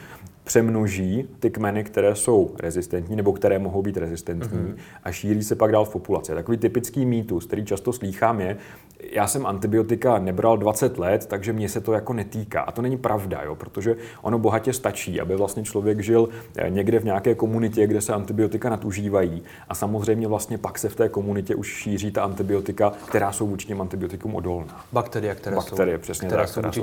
přemnoží 0.45 1.29
ty 1.41 1.51
kmeny, 1.51 1.85
které 1.85 2.15
jsou 2.15 2.55
rezistentní 2.59 3.17
nebo 3.17 3.33
které 3.33 3.59
mohou 3.59 3.83
být 3.83 3.97
rezistentní 3.97 4.59
mm-hmm. 4.59 4.75
a 5.03 5.13
šíří 5.13 5.43
se 5.43 5.55
pak 5.55 5.73
dál 5.73 5.85
v 5.85 5.93
populaci. 5.93 6.33
Takový 6.33 6.59
typický 6.59 7.07
mýtus, 7.07 7.47
který 7.47 7.65
často 7.65 7.93
slýchám, 7.93 8.41
je, 8.41 8.57
já 9.03 9.27
jsem 9.27 9.47
antibiotika 9.47 10.19
nebral 10.19 10.57
20 10.57 10.99
let, 10.99 11.27
takže 11.27 11.53
mě 11.53 11.69
se 11.69 11.81
to 11.81 11.93
jako 11.93 12.13
netýká. 12.13 12.61
A 12.61 12.73
to 12.73 12.83
není 12.83 12.97
pravda, 12.97 13.43
jo, 13.45 13.55
protože 13.55 13.97
ono 14.23 14.39
bohatě 14.39 14.73
stačí, 14.73 15.21
aby 15.21 15.37
vlastně 15.37 15.65
člověk 15.65 16.01
žil 16.01 16.29
eh, 16.57 16.71
někde 16.71 16.99
v 16.99 17.05
nějaké 17.05 17.35
komunitě, 17.35 17.87
kde 17.87 18.01
se 18.01 18.13
antibiotika 18.13 18.71
nadužívají 18.71 19.43
a 19.69 19.75
samozřejmě 19.75 20.29
vlastně 20.29 20.59
pak 20.59 20.79
se 20.79 20.89
v 20.89 20.97
té 20.97 21.09
komunitě 21.09 21.55
už 21.55 21.69
šíří 21.69 22.11
ta 22.11 22.23
antibiotika, 22.23 22.93
která 23.09 23.33
jsou 23.33 23.47
vůči 23.47 23.67
těm 23.67 23.81
antibiotikům 23.81 24.35
odolná. 24.35 24.85
Bakterie, 24.93 25.35
které 25.35 25.57
Bakterie, 25.57 25.99
jsou, 25.99 26.03
přesně 26.03 26.29
které 26.29 26.43
tak, 26.43 26.51
jsou 26.51 26.63
vůči 26.63 26.83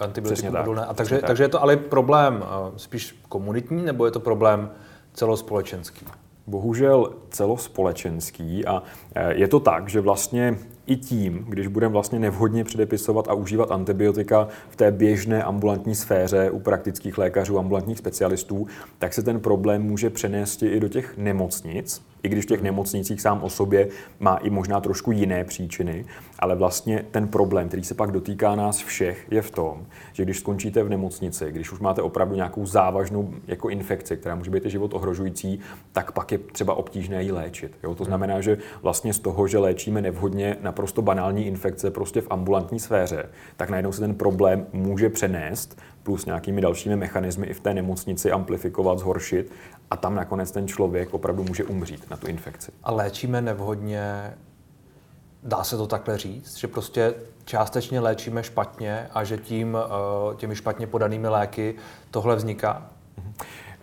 antibiotikům 0.00 0.56
odolné. 0.60 0.84
A 0.84 0.94
takže, 0.94 1.16
tak. 1.16 1.26
takže 1.26 1.44
je 1.44 1.48
to 1.48 1.62
ale 1.62 1.76
problém 1.76 2.44
eh, 2.44 2.72
spíš 2.76 3.18
komunitní, 3.28 3.84
nebo 3.84 4.06
je 4.06 4.12
to 4.12 4.20
problém 4.20 4.70
celospolečenský? 5.14 6.06
Bohužel 6.46 7.12
celospolečenský 7.30 8.66
a 8.66 8.82
eh, 9.14 9.34
je 9.34 9.48
to 9.48 9.60
tak, 9.60 9.88
že 9.88 10.00
vlastně 10.00 10.58
i 10.86 10.96
tím, 10.96 11.44
když 11.48 11.66
budeme 11.66 11.92
vlastně 11.92 12.18
nevhodně 12.18 12.64
předepisovat 12.64 13.28
a 13.28 13.34
užívat 13.34 13.70
antibiotika 13.70 14.48
v 14.70 14.76
té 14.76 14.90
běžné 14.90 15.42
ambulantní 15.42 15.94
sféře 15.94 16.50
u 16.50 16.58
praktických 16.58 17.18
lékařů, 17.18 17.58
ambulantních 17.58 17.98
specialistů, 17.98 18.66
tak 18.98 19.14
se 19.14 19.22
ten 19.22 19.40
problém 19.40 19.82
může 19.82 20.10
přenést 20.10 20.62
i 20.62 20.80
do 20.80 20.88
těch 20.88 21.16
nemocnic, 21.16 22.02
i 22.24 22.28
když 22.28 22.44
v 22.44 22.48
těch 22.48 22.62
nemocnicích 22.62 23.20
sám 23.20 23.42
o 23.42 23.50
sobě 23.50 23.88
má 24.20 24.36
i 24.36 24.50
možná 24.50 24.80
trošku 24.80 25.12
jiné 25.12 25.44
příčiny, 25.44 26.04
ale 26.38 26.54
vlastně 26.54 27.04
ten 27.10 27.28
problém, 27.28 27.68
který 27.68 27.84
se 27.84 27.94
pak 27.94 28.10
dotýká 28.10 28.54
nás 28.54 28.78
všech, 28.78 29.26
je 29.30 29.42
v 29.42 29.50
tom, 29.50 29.86
že 30.12 30.24
když 30.24 30.38
skončíte 30.38 30.82
v 30.82 30.88
nemocnici, 30.88 31.52
když 31.52 31.72
už 31.72 31.80
máte 31.80 32.02
opravdu 32.02 32.34
nějakou 32.34 32.66
závažnou 32.66 33.34
jako 33.46 33.68
infekci, 33.68 34.16
která 34.16 34.34
může 34.34 34.50
být 34.50 34.64
život 34.66 34.94
ohrožující, 34.94 35.60
tak 35.92 36.12
pak 36.12 36.32
je 36.32 36.38
třeba 36.38 36.74
obtížné 36.74 37.22
ji 37.22 37.32
léčit. 37.32 37.72
Jo? 37.82 37.94
To 37.94 38.04
znamená, 38.04 38.40
že 38.40 38.58
vlastně 38.82 39.14
z 39.14 39.18
toho, 39.18 39.48
že 39.48 39.58
léčíme 39.58 40.02
nevhodně 40.02 40.56
naprosto 40.60 41.02
banální 41.02 41.46
infekce 41.46 41.90
prostě 41.90 42.20
v 42.20 42.26
ambulantní 42.30 42.80
sféře, 42.80 43.28
tak 43.56 43.70
najednou 43.70 43.92
se 43.92 44.00
ten 44.00 44.14
problém 44.14 44.66
může 44.72 45.10
přenést 45.10 45.78
plus 46.04 46.26
nějakými 46.26 46.60
dalšími 46.60 46.96
mechanismy 46.96 47.46
i 47.46 47.54
v 47.54 47.60
té 47.60 47.74
nemocnici 47.74 48.30
amplifikovat, 48.30 48.98
zhoršit 48.98 49.52
a 49.90 49.96
tam 49.96 50.14
nakonec 50.14 50.50
ten 50.50 50.68
člověk 50.68 51.14
opravdu 51.14 51.44
může 51.44 51.64
umřít 51.64 52.10
na 52.10 52.16
tu 52.16 52.26
infekci. 52.26 52.72
A 52.84 52.92
léčíme 52.92 53.40
nevhodně, 53.40 54.34
dá 55.42 55.64
se 55.64 55.76
to 55.76 55.86
takhle 55.86 56.18
říct, 56.18 56.56
že 56.56 56.68
prostě 56.68 57.14
částečně 57.44 58.00
léčíme 58.00 58.42
špatně 58.42 59.08
a 59.14 59.24
že 59.24 59.36
tím 59.36 59.78
eh, 59.80 60.36
těmi 60.36 60.56
špatně 60.56 60.86
podanými 60.86 61.28
léky 61.28 61.74
tohle 62.10 62.36
vzniká? 62.36 62.90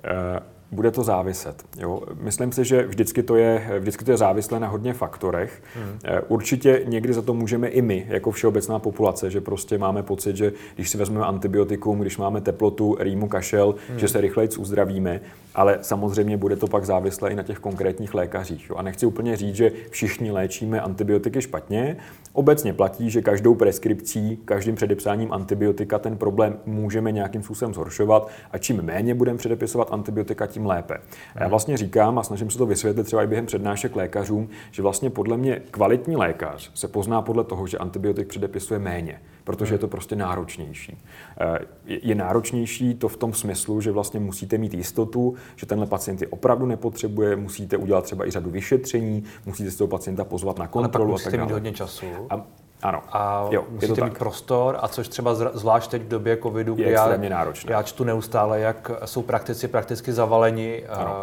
Uh, 0.03 0.39
bude 0.71 0.91
to 0.91 1.03
záviset. 1.03 1.63
Jo? 1.77 2.01
Myslím 2.21 2.51
si, 2.51 2.65
že 2.65 2.83
vždycky 2.83 3.23
to, 3.23 3.35
je, 3.35 3.79
vždycky 3.79 4.05
to 4.05 4.11
je 4.11 4.17
závislé 4.17 4.59
na 4.59 4.67
hodně 4.67 4.93
faktorech. 4.93 5.63
Hmm. 5.75 5.99
Určitě 6.27 6.81
někdy 6.85 7.13
za 7.13 7.21
to 7.21 7.33
můžeme 7.33 7.67
i 7.67 7.81
my, 7.81 8.05
jako 8.09 8.31
všeobecná 8.31 8.79
populace, 8.79 9.31
že 9.31 9.41
prostě 9.41 9.77
máme 9.77 10.03
pocit, 10.03 10.35
že 10.35 10.53
když 10.75 10.89
si 10.89 10.97
vezmeme 10.97 11.25
antibiotikum, 11.25 11.99
když 11.99 12.17
máme 12.17 12.41
teplotu, 12.41 12.97
rýmu, 12.99 13.27
kašel, 13.27 13.75
hmm. 13.89 13.99
že 13.99 14.07
se 14.07 14.21
rychleji 14.21 14.49
uzdravíme, 14.57 15.21
ale 15.55 15.77
samozřejmě 15.81 16.37
bude 16.37 16.55
to 16.55 16.67
pak 16.67 16.85
závislé 16.85 17.31
i 17.31 17.35
na 17.35 17.43
těch 17.43 17.59
konkrétních 17.59 18.13
lékařích. 18.13 18.69
Jo? 18.69 18.75
A 18.75 18.81
nechci 18.81 19.05
úplně 19.05 19.37
říct, 19.37 19.55
že 19.55 19.71
všichni 19.89 20.31
léčíme 20.31 20.81
antibiotiky 20.81 21.41
špatně. 21.41 21.97
Obecně 22.33 22.73
platí, 22.73 23.09
že 23.09 23.21
každou 23.21 23.55
preskripcí, 23.55 24.39
každým 24.45 24.75
předepsáním 24.75 25.33
antibiotika 25.33 25.99
ten 25.99 26.17
problém 26.17 26.57
můžeme 26.65 27.11
nějakým 27.11 27.43
způsobem 27.43 27.73
zhoršovat 27.73 28.29
a 28.51 28.57
čím 28.57 28.81
méně 28.81 29.15
budeme 29.15 29.37
předepisovat 29.37 29.87
antibiotika, 29.91 30.47
tím 30.47 30.65
lépe. 30.65 30.97
A 31.35 31.43
já 31.43 31.47
vlastně 31.47 31.77
říkám 31.77 32.19
a 32.19 32.23
snažím 32.23 32.49
se 32.49 32.57
to 32.57 32.65
vysvětlit 32.65 33.03
třeba 33.03 33.23
i 33.23 33.27
během 33.27 33.45
přednášek 33.45 33.95
lékařům, 33.95 34.49
že 34.71 34.81
vlastně 34.81 35.09
podle 35.09 35.37
mě 35.37 35.61
kvalitní 35.71 36.15
lékař 36.15 36.71
se 36.73 36.87
pozná 36.87 37.21
podle 37.21 37.43
toho, 37.43 37.67
že 37.67 37.77
antibiotik 37.77 38.27
předepisuje 38.27 38.79
méně 38.79 39.19
protože 39.51 39.75
je 39.75 39.79
to 39.79 39.87
prostě 39.87 40.15
náročnější. 40.15 40.97
Eh, 41.41 41.59
je 41.85 42.15
náročnější 42.15 42.93
to 42.95 43.07
v 43.07 43.17
tom 43.17 43.33
smyslu, 43.33 43.81
že 43.81 43.91
vlastně 43.91 44.19
musíte 44.19 44.57
mít 44.57 44.73
jistotu, 44.73 45.35
že 45.55 45.65
tenhle 45.65 45.87
pacient 45.87 46.21
je 46.21 46.27
opravdu 46.27 46.65
nepotřebuje, 46.65 47.35
musíte 47.35 47.77
udělat 47.77 48.03
třeba 48.03 48.27
i 48.27 48.31
řadu 48.31 48.49
vyšetření, 48.49 49.23
musíte 49.45 49.71
si 49.71 49.77
toho 49.77 49.87
pacienta 49.87 50.23
pozvat 50.23 50.59
na 50.59 50.67
kontrolu 50.67 51.05
Ale 51.05 51.11
pak 51.11 51.11
musíte 51.11 51.29
a 51.29 51.31
tak 51.31 51.39
dále. 51.39 51.47
mít 51.47 51.53
hodně 51.53 51.71
času. 51.71 52.05
A 52.29 52.45
ano. 52.81 53.01
A 53.11 53.47
jo, 53.51 53.65
musíte 53.69 53.93
je 53.93 53.95
to 53.95 54.03
mít 54.03 54.09
tak. 54.09 54.17
prostor, 54.17 54.77
a 54.81 54.87
což 54.87 55.07
třeba 55.07 55.35
zvlášť 55.35 55.91
teď 55.91 56.01
v 56.01 56.07
době 56.07 56.37
covidu, 56.37 56.75
kdy 56.75 56.91
já, 56.91 57.17
náročné. 57.17 57.73
já 57.73 57.83
čtu 57.83 58.03
neustále, 58.03 58.59
jak 58.59 58.91
jsou 59.05 59.21
praktici 59.21 59.67
prakticky 59.67 60.13
zavaleni 60.13 60.83
ano. 60.85 61.15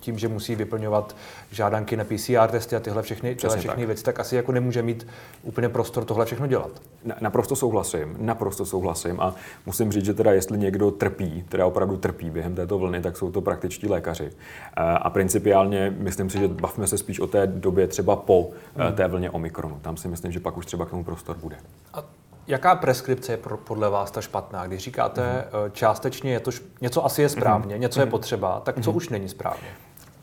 tím, 0.00 0.18
že 0.18 0.28
musí 0.28 0.56
vyplňovat 0.56 1.16
žádanky 1.50 1.96
na 1.96 2.04
PCR 2.04 2.50
testy 2.50 2.76
a 2.76 2.80
tyhle 2.80 3.02
všechny, 3.02 3.34
tyhle 3.34 3.58
všechny 3.58 3.82
tak. 3.82 3.86
věci, 3.86 4.04
tak 4.04 4.20
asi 4.20 4.36
jako 4.36 4.52
nemůže 4.52 4.82
mít 4.82 5.06
úplně 5.42 5.68
prostor 5.68 6.04
tohle 6.04 6.24
všechno 6.24 6.46
dělat. 6.46 6.70
Na, 7.04 7.14
naprosto 7.20 7.56
souhlasím, 7.56 8.16
naprosto 8.18 8.64
souhlasím 8.64 9.20
a 9.20 9.34
musím 9.66 9.92
říct, 9.92 10.04
že 10.04 10.14
teda 10.14 10.32
jestli 10.32 10.58
někdo 10.58 10.90
trpí, 10.90 11.44
teda 11.48 11.66
opravdu 11.66 11.96
trpí 11.96 12.30
během 12.30 12.54
této 12.54 12.78
vlny, 12.78 13.02
tak 13.02 13.16
jsou 13.16 13.30
to 13.30 13.40
praktičtí 13.40 13.88
lékaři. 13.88 14.30
A 14.76 15.10
principiálně 15.10 15.94
myslím 15.98 16.30
si, 16.30 16.38
že 16.38 16.48
bavíme 16.48 16.86
se 16.86 16.98
spíš 16.98 17.20
o 17.20 17.26
té 17.26 17.46
době 17.46 17.86
třeba 17.86 18.16
po 18.16 18.50
hmm. 18.76 18.92
té 18.92 19.08
vlně 19.08 19.30
Omikronu. 19.30 19.78
Tam 19.82 19.96
si 19.96 20.08
myslím, 20.08 20.32
že 20.32 20.40
pak 20.40 20.56
už 20.56 20.66
třeba 20.66 20.84
tomu 20.92 21.04
prostor 21.04 21.36
bude. 21.36 21.56
A 21.94 22.04
jaká 22.46 22.74
preskripce 22.74 23.32
je 23.32 23.36
pro, 23.36 23.56
podle 23.56 23.90
vás 23.90 24.10
ta 24.10 24.20
špatná? 24.20 24.66
Když 24.66 24.82
říkáte, 24.82 25.22
mm-hmm. 25.22 25.70
částečně 25.72 26.32
je 26.32 26.40
to, 26.40 26.50
něco 26.80 27.04
asi 27.04 27.22
je 27.22 27.28
správně, 27.28 27.74
mm-hmm. 27.74 27.80
něco 27.80 28.00
je 28.00 28.06
mhm. 28.06 28.10
potřeba, 28.10 28.60
tak 28.60 28.80
co 28.80 28.92
mm-hmm. 28.92 28.96
už 28.96 29.08
není 29.08 29.28
správně? 29.28 29.68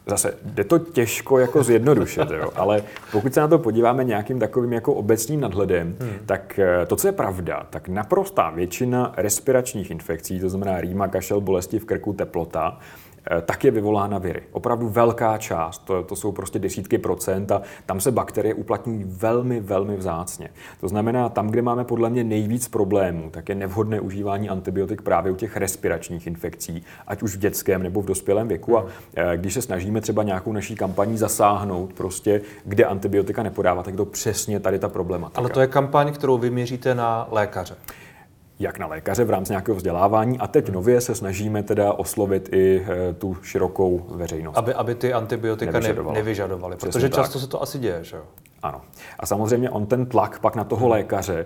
Zase, 0.10 0.34
jde 0.44 0.64
to 0.64 0.80
těžko 0.80 1.40
jako 1.40 1.64
zjednodušit, 1.64 2.32
jo? 2.32 2.52
ale 2.56 2.84
pokud 3.12 3.34
se 3.34 3.40
na 3.40 3.48
to 3.48 3.60
podíváme 3.60 4.04
nějakým 4.04 4.40
takovým 4.40 4.74
jako 4.74 4.94
obecným 4.94 5.42
nadhledem, 5.42 5.96
hmm. 6.00 6.14
tak 6.26 6.60
eh, 6.60 6.86
to, 6.86 6.96
co 6.96 7.08
je 7.08 7.12
pravda, 7.12 7.68
tak 7.70 7.90
naprostá 7.90 8.50
většina 8.50 9.14
respiračních 9.18 9.92
infekcí, 9.92 10.40
to 10.40 10.50
znamená 10.50 10.82
rýma, 10.82 11.08
kašel, 11.08 11.42
bolesti 11.42 11.80
v 11.80 11.86
krku, 11.86 12.14
teplota, 12.14 12.80
tak 13.46 13.64
je 13.64 13.72
vyvolána 13.72 14.18
viry. 14.18 14.42
Opravdu 14.52 14.90
velká 14.90 15.38
část, 15.38 15.78
to, 15.78 16.04
to 16.04 16.16
jsou 16.16 16.32
prostě 16.32 16.60
desítky 16.60 16.98
procent 16.98 17.52
a 17.52 17.62
tam 17.86 18.02
se 18.02 18.12
bakterie 18.12 18.54
uplatňují 18.54 19.04
velmi, 19.08 19.60
velmi 19.60 19.98
vzácně. 19.98 20.50
To 20.80 20.88
znamená, 20.88 21.30
tam, 21.30 21.48
kde 21.48 21.62
máme 21.62 21.84
podle 21.84 22.10
mě 22.10 22.24
nejvíc 22.24 22.68
problémů, 22.68 23.30
tak 23.30 23.50
je 23.50 23.56
nevhodné 23.56 24.00
užívání 24.00 24.50
antibiotik 24.50 25.02
právě 25.02 25.32
u 25.32 25.36
těch 25.36 25.58
respiračních 25.58 26.28
infekcí, 26.28 26.84
ať 27.08 27.24
už 27.24 27.36
v 27.36 27.40
dětském 27.40 27.84
nebo 27.84 28.02
v 28.02 28.06
dospělém 28.06 28.48
věku. 28.48 28.78
A 28.78 28.86
eh, 29.16 29.38
když 29.38 29.54
se 29.54 29.62
snažíme 29.62 30.02
třeba 30.02 30.24
nějakou 30.24 30.52
naší 30.52 30.76
kampaní 30.76 31.18
zasáhnout, 31.18 31.94
prostě, 31.94 32.42
kde 32.66 32.86
antibiotika 32.86 33.44
nepodávat, 33.44 33.86
tak 33.86 33.96
to 33.96 34.06
přesně 34.06 34.60
tady 34.60 34.80
ta 34.80 34.90
problematika. 34.90 35.40
Ale 35.40 35.50
to 35.50 35.62
je 35.62 35.68
kampaň, 35.68 36.14
kterou 36.14 36.38
vyměříte 36.38 36.96
na 36.96 37.28
lékaře 37.32 37.76
jak 38.60 38.80
na 38.80 38.88
lékaře 38.88 39.24
v 39.24 39.30
rámci 39.30 39.51
nějakého 39.51 39.75
vzdělávání 39.75 40.39
a 40.39 40.48
teď 40.48 40.66
hmm. 40.66 40.74
nově 40.74 41.01
se 41.01 41.16
snažíme 41.16 41.63
teda 41.63 41.94
oslovit 41.94 42.50
i 42.51 42.86
e, 43.10 43.13
tu 43.13 43.38
širokou 43.42 44.06
veřejnost. 44.10 44.58
Aby, 44.58 44.74
aby 44.74 44.96
ty 44.96 45.13
antibiotika 45.13 45.72
nevyžadovaly, 45.72 46.18
nevyžadovaly 46.18 46.75
protože 46.75 47.10
často 47.10 47.34
tak. 47.34 47.42
se 47.42 47.48
to 47.48 47.62
asi 47.62 47.80
děje, 47.80 48.04
že 48.04 48.18
jo? 48.18 48.24
Ano. 48.63 48.82
A 49.20 49.25
samozřejmě 49.25 49.70
on 49.70 49.86
ten 49.86 50.06
tlak 50.06 50.39
pak 50.39 50.56
na 50.56 50.63
toho 50.63 50.82
hmm. 50.82 50.92
lékaře 50.92 51.39
e, 51.39 51.46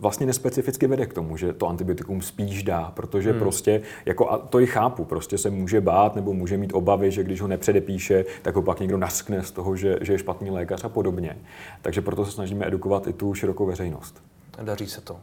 vlastně 0.00 0.26
nespecificky 0.26 0.86
vede 0.86 1.06
k 1.06 1.14
tomu, 1.14 1.36
že 1.36 1.52
to 1.52 1.68
antibiotikum 1.68 2.22
spíš 2.22 2.62
dá, 2.62 2.92
protože 2.94 3.30
hmm. 3.30 3.38
prostě, 3.38 3.82
jako 4.06 4.30
a 4.30 4.38
to 4.38 4.60
i 4.60 4.66
chápu, 4.66 5.04
prostě 5.04 5.38
se 5.38 5.50
může 5.50 5.80
bát 5.80 6.16
nebo 6.16 6.32
může 6.32 6.56
mít 6.56 6.72
obavy, 6.74 7.10
že 7.10 7.24
když 7.24 7.40
ho 7.40 7.48
nepředepíše, 7.48 8.24
tak 8.42 8.54
ho 8.54 8.62
pak 8.62 8.80
někdo 8.80 8.98
naskne 8.98 9.42
z 9.42 9.50
toho, 9.50 9.76
že, 9.76 9.98
že 10.00 10.12
je 10.12 10.18
špatný 10.18 10.50
lékař 10.50 10.84
a 10.84 10.88
podobně. 10.88 11.36
Takže 11.82 12.00
proto 12.00 12.24
se 12.24 12.30
snažíme 12.30 12.66
edukovat 12.66 13.06
i 13.06 13.12
tu 13.12 13.34
širokou 13.34 13.66
veřejnost. 13.66 14.22
Daří 14.62 14.86
se 14.86 15.00
to. 15.00 15.16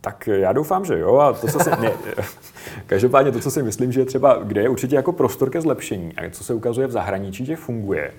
Tak 0.00 0.26
já 0.26 0.52
doufám, 0.52 0.84
že 0.84 0.98
jo. 0.98 1.16
A 1.16 1.32
to, 1.32 1.46
co 1.46 1.58
si, 1.58 1.70
ne, 1.70 1.92
každopádně 2.86 3.32
to, 3.32 3.40
co 3.40 3.50
si 3.50 3.62
myslím, 3.62 3.92
že 3.92 4.04
třeba, 4.04 4.38
kde 4.42 4.62
je 4.62 4.68
určitě 4.68 4.96
jako 4.96 5.12
prostor 5.12 5.50
ke 5.50 5.60
zlepšení 5.60 6.12
a 6.16 6.30
co 6.30 6.44
se 6.44 6.54
ukazuje 6.54 6.86
v 6.86 6.90
zahraničí, 6.90 7.46
že 7.46 7.56
funguje, 7.56 8.12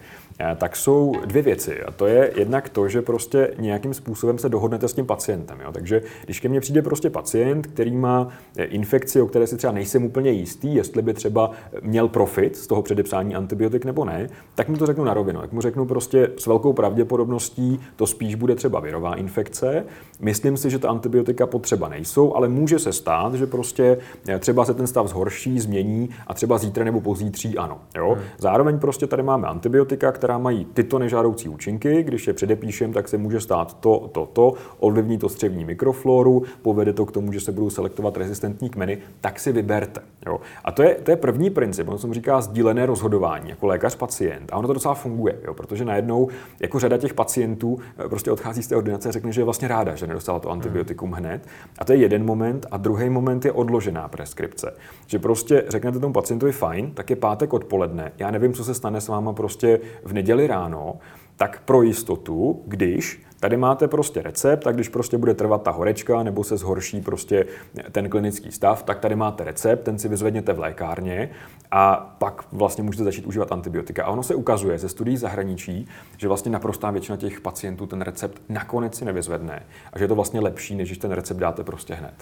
tak 0.58 0.76
jsou 0.76 1.14
dvě 1.26 1.42
věci. 1.42 1.84
A 1.84 1.92
to 1.92 2.06
je 2.06 2.32
jednak 2.36 2.70
to, 2.70 2.90
že 2.90 3.02
prostě 3.02 3.54
nějakým 3.60 3.94
způsobem 3.94 4.38
se 4.38 4.50
dohodnete 4.50 4.88
s 4.88 4.94
tím 4.94 5.06
pacientem. 5.06 5.58
Jo? 5.64 5.72
Takže 5.72 6.02
když 6.26 6.40
ke 6.40 6.50
mně 6.50 6.60
přijde 6.60 6.82
prostě 6.82 7.10
pacient, 7.10 7.68
který 7.68 7.98
má 7.98 8.28
eh, 8.58 8.64
infekci, 8.64 9.22
o 9.22 9.28
které 9.28 9.48
si 9.48 9.58
třeba 9.58 9.74
nejsem 9.74 10.04
úplně 10.04 10.32
jistý, 10.32 10.76
jestli 10.76 11.02
by 11.02 11.14
třeba 11.14 11.52
měl 11.82 12.08
profit 12.08 12.58
z 12.58 12.68
toho 12.68 12.82
předepsání 12.82 13.36
antibiotik 13.36 13.86
nebo 13.86 14.06
ne, 14.06 14.30
tak 14.56 14.70
mu 14.70 14.78
to 14.78 14.86
řeknu 14.86 15.04
na 15.04 15.14
rovinu. 15.14 15.42
Tak 15.42 15.52
mu 15.52 15.62
řeknu 15.62 15.86
prostě 15.86 16.30
s 16.38 16.48
velkou 16.48 16.74
pravděpodobností, 16.74 17.80
to 17.96 18.08
spíš 18.08 18.36
bude 18.36 18.56
třeba 18.56 18.80
virová 18.80 19.16
infekce. 19.16 19.86
Myslím 20.20 20.58
si, 20.58 20.70
že 20.70 20.80
ta 20.80 20.90
antibiotika 20.90 21.48
potřeba 21.48 21.90
nejsou, 21.90 22.36
ale 22.36 22.48
může 22.48 22.80
se 22.80 22.94
stát, 22.94 23.34
že 23.34 23.48
prostě 23.48 23.98
eh, 24.28 24.40
třeba 24.40 24.66
se 24.66 24.74
ten 24.74 24.88
stav 24.88 25.08
zhorší, 25.08 25.60
změní 25.60 26.10
a 26.28 26.34
třeba 26.34 26.58
zítra 26.58 26.84
nebo 26.84 27.02
pozítří 27.02 27.58
ano. 27.58 27.78
Jo? 27.96 28.14
Hmm. 28.14 28.24
Zároveň 28.38 28.80
prostě 28.80 29.08
tady 29.08 29.24
máme 29.24 29.48
antibiotika, 29.48 30.12
která 30.12 30.31
která 30.32 30.40
mají 30.40 30.66
tyto 30.66 31.00
nežádoucí 31.00 31.50
účinky, 31.50 32.04
když 32.04 32.28
je 32.28 32.34
předepíšem, 32.34 32.94
tak 32.94 33.08
se 33.08 33.18
může 33.18 33.42
stát 33.42 33.78
to, 33.80 34.10
to, 34.12 34.26
to, 34.26 34.54
ovlivní 34.80 35.18
to 35.18 35.30
střevní 35.30 35.66
mikrofloru, 35.66 36.44
povede 36.62 36.94
to 36.94 37.06
k 37.06 37.12
tomu, 37.12 37.34
že 37.34 37.40
se 37.40 37.52
budou 37.52 37.70
selektovat 37.70 38.18
rezistentní 38.18 38.70
kmeny, 38.70 38.98
tak 39.22 39.40
si 39.40 39.52
vyberte. 39.52 40.02
Jo. 40.26 40.40
A 40.64 40.72
to 40.72 40.84
je, 40.84 40.96
to 40.96 41.12
je 41.12 41.18
první 41.18 41.50
princip, 41.50 41.88
ono 41.88 41.98
se 41.98 42.08
mu 42.08 42.14
říká 42.14 42.42
sdílené 42.42 42.86
rozhodování, 42.86 43.50
jako 43.50 43.68
lékař-pacient. 43.68 44.52
A 44.52 44.58
ono 44.58 44.68
to 44.68 44.74
docela 44.74 44.94
funguje, 44.94 45.40
jo, 45.44 45.54
protože 45.54 45.86
najednou 45.86 46.30
jako 46.60 46.80
řada 46.80 46.98
těch 46.98 47.14
pacientů 47.14 47.80
eh, 48.06 48.10
prostě 48.10 48.32
odchází 48.32 48.64
z 48.64 48.68
té 48.68 48.76
ordinace 48.76 49.10
a 49.10 49.12
řekne, 49.12 49.32
že 49.32 49.42
je 49.42 49.46
vlastně 49.46 49.68
ráda, 49.68 49.96
že 49.96 50.08
nedostala 50.08 50.40
to 50.40 50.50
antibiotikum 50.50 51.12
hned. 51.12 51.48
A 51.80 51.86
to 51.86 51.94
je 51.94 51.98
jeden 51.98 52.26
moment. 52.26 52.66
A 52.72 52.78
druhý 52.78 53.10
moment 53.10 53.46
je 53.46 53.52
odložená 53.52 54.08
preskripce. 54.08 54.74
Že 55.08 55.20
prostě 55.20 55.64
řeknete 55.68 56.00
tomu 56.00 56.14
pacientovi 56.14 56.52
fajn, 56.52 56.92
tak 56.92 57.10
je 57.10 57.16
pátek 57.16 57.54
odpoledne, 57.54 58.12
já 58.18 58.32
nevím, 58.32 58.54
co 58.54 58.64
se 58.64 58.74
stane 58.74 59.02
s 59.02 59.08
váma 59.08 59.34
prostě 59.34 59.80
neděli 60.14 60.48
ráno, 60.48 61.00
tak 61.38 61.62
pro 61.66 61.82
jistotu, 61.82 62.64
když 62.66 63.24
tady 63.40 63.58
máte 63.58 63.88
prostě 63.88 64.22
recept, 64.22 64.64
tak 64.64 64.76
když 64.76 64.90
prostě 64.90 65.18
bude 65.18 65.34
trvat 65.34 65.64
ta 65.64 65.72
horečka 65.72 66.24
nebo 66.24 66.44
se 66.44 66.58
zhorší 66.58 67.02
prostě 67.02 67.46
ten 67.92 68.10
klinický 68.10 68.52
stav, 68.52 68.84
tak 68.84 69.00
tady 69.00 69.16
máte 69.16 69.44
recept, 69.44 69.84
ten 69.84 70.00
si 70.00 70.08
vyzvedněte 70.08 70.54
v 70.54 70.60
lékárně 70.60 71.30
a 71.72 72.16
pak 72.18 72.46
vlastně 72.52 72.84
můžete 72.84 73.04
začít 73.04 73.26
užívat 73.26 73.52
antibiotika. 73.52 74.04
A 74.04 74.12
ono 74.12 74.24
se 74.24 74.36
ukazuje 74.36 74.80
ze 74.80 74.90
studií 74.90 75.18
zahraničí, 75.18 75.88
že 76.18 76.28
vlastně 76.28 76.52
naprostá 76.52 76.92
většina 76.92 77.18
těch 77.18 77.42
pacientů 77.42 77.88
ten 77.88 78.02
recept 78.02 78.42
nakonec 78.50 78.96
si 78.96 79.06
nevyzvedne 79.06 79.66
a 79.94 79.98
že 79.98 80.04
je 80.04 80.08
to 80.08 80.16
vlastně 80.16 80.40
lepší, 80.40 80.76
než 80.76 80.90
když 80.90 80.98
ten 80.98 81.12
recept 81.12 81.38
dáte 81.38 81.64
prostě 81.64 81.94
hned. 81.94 82.14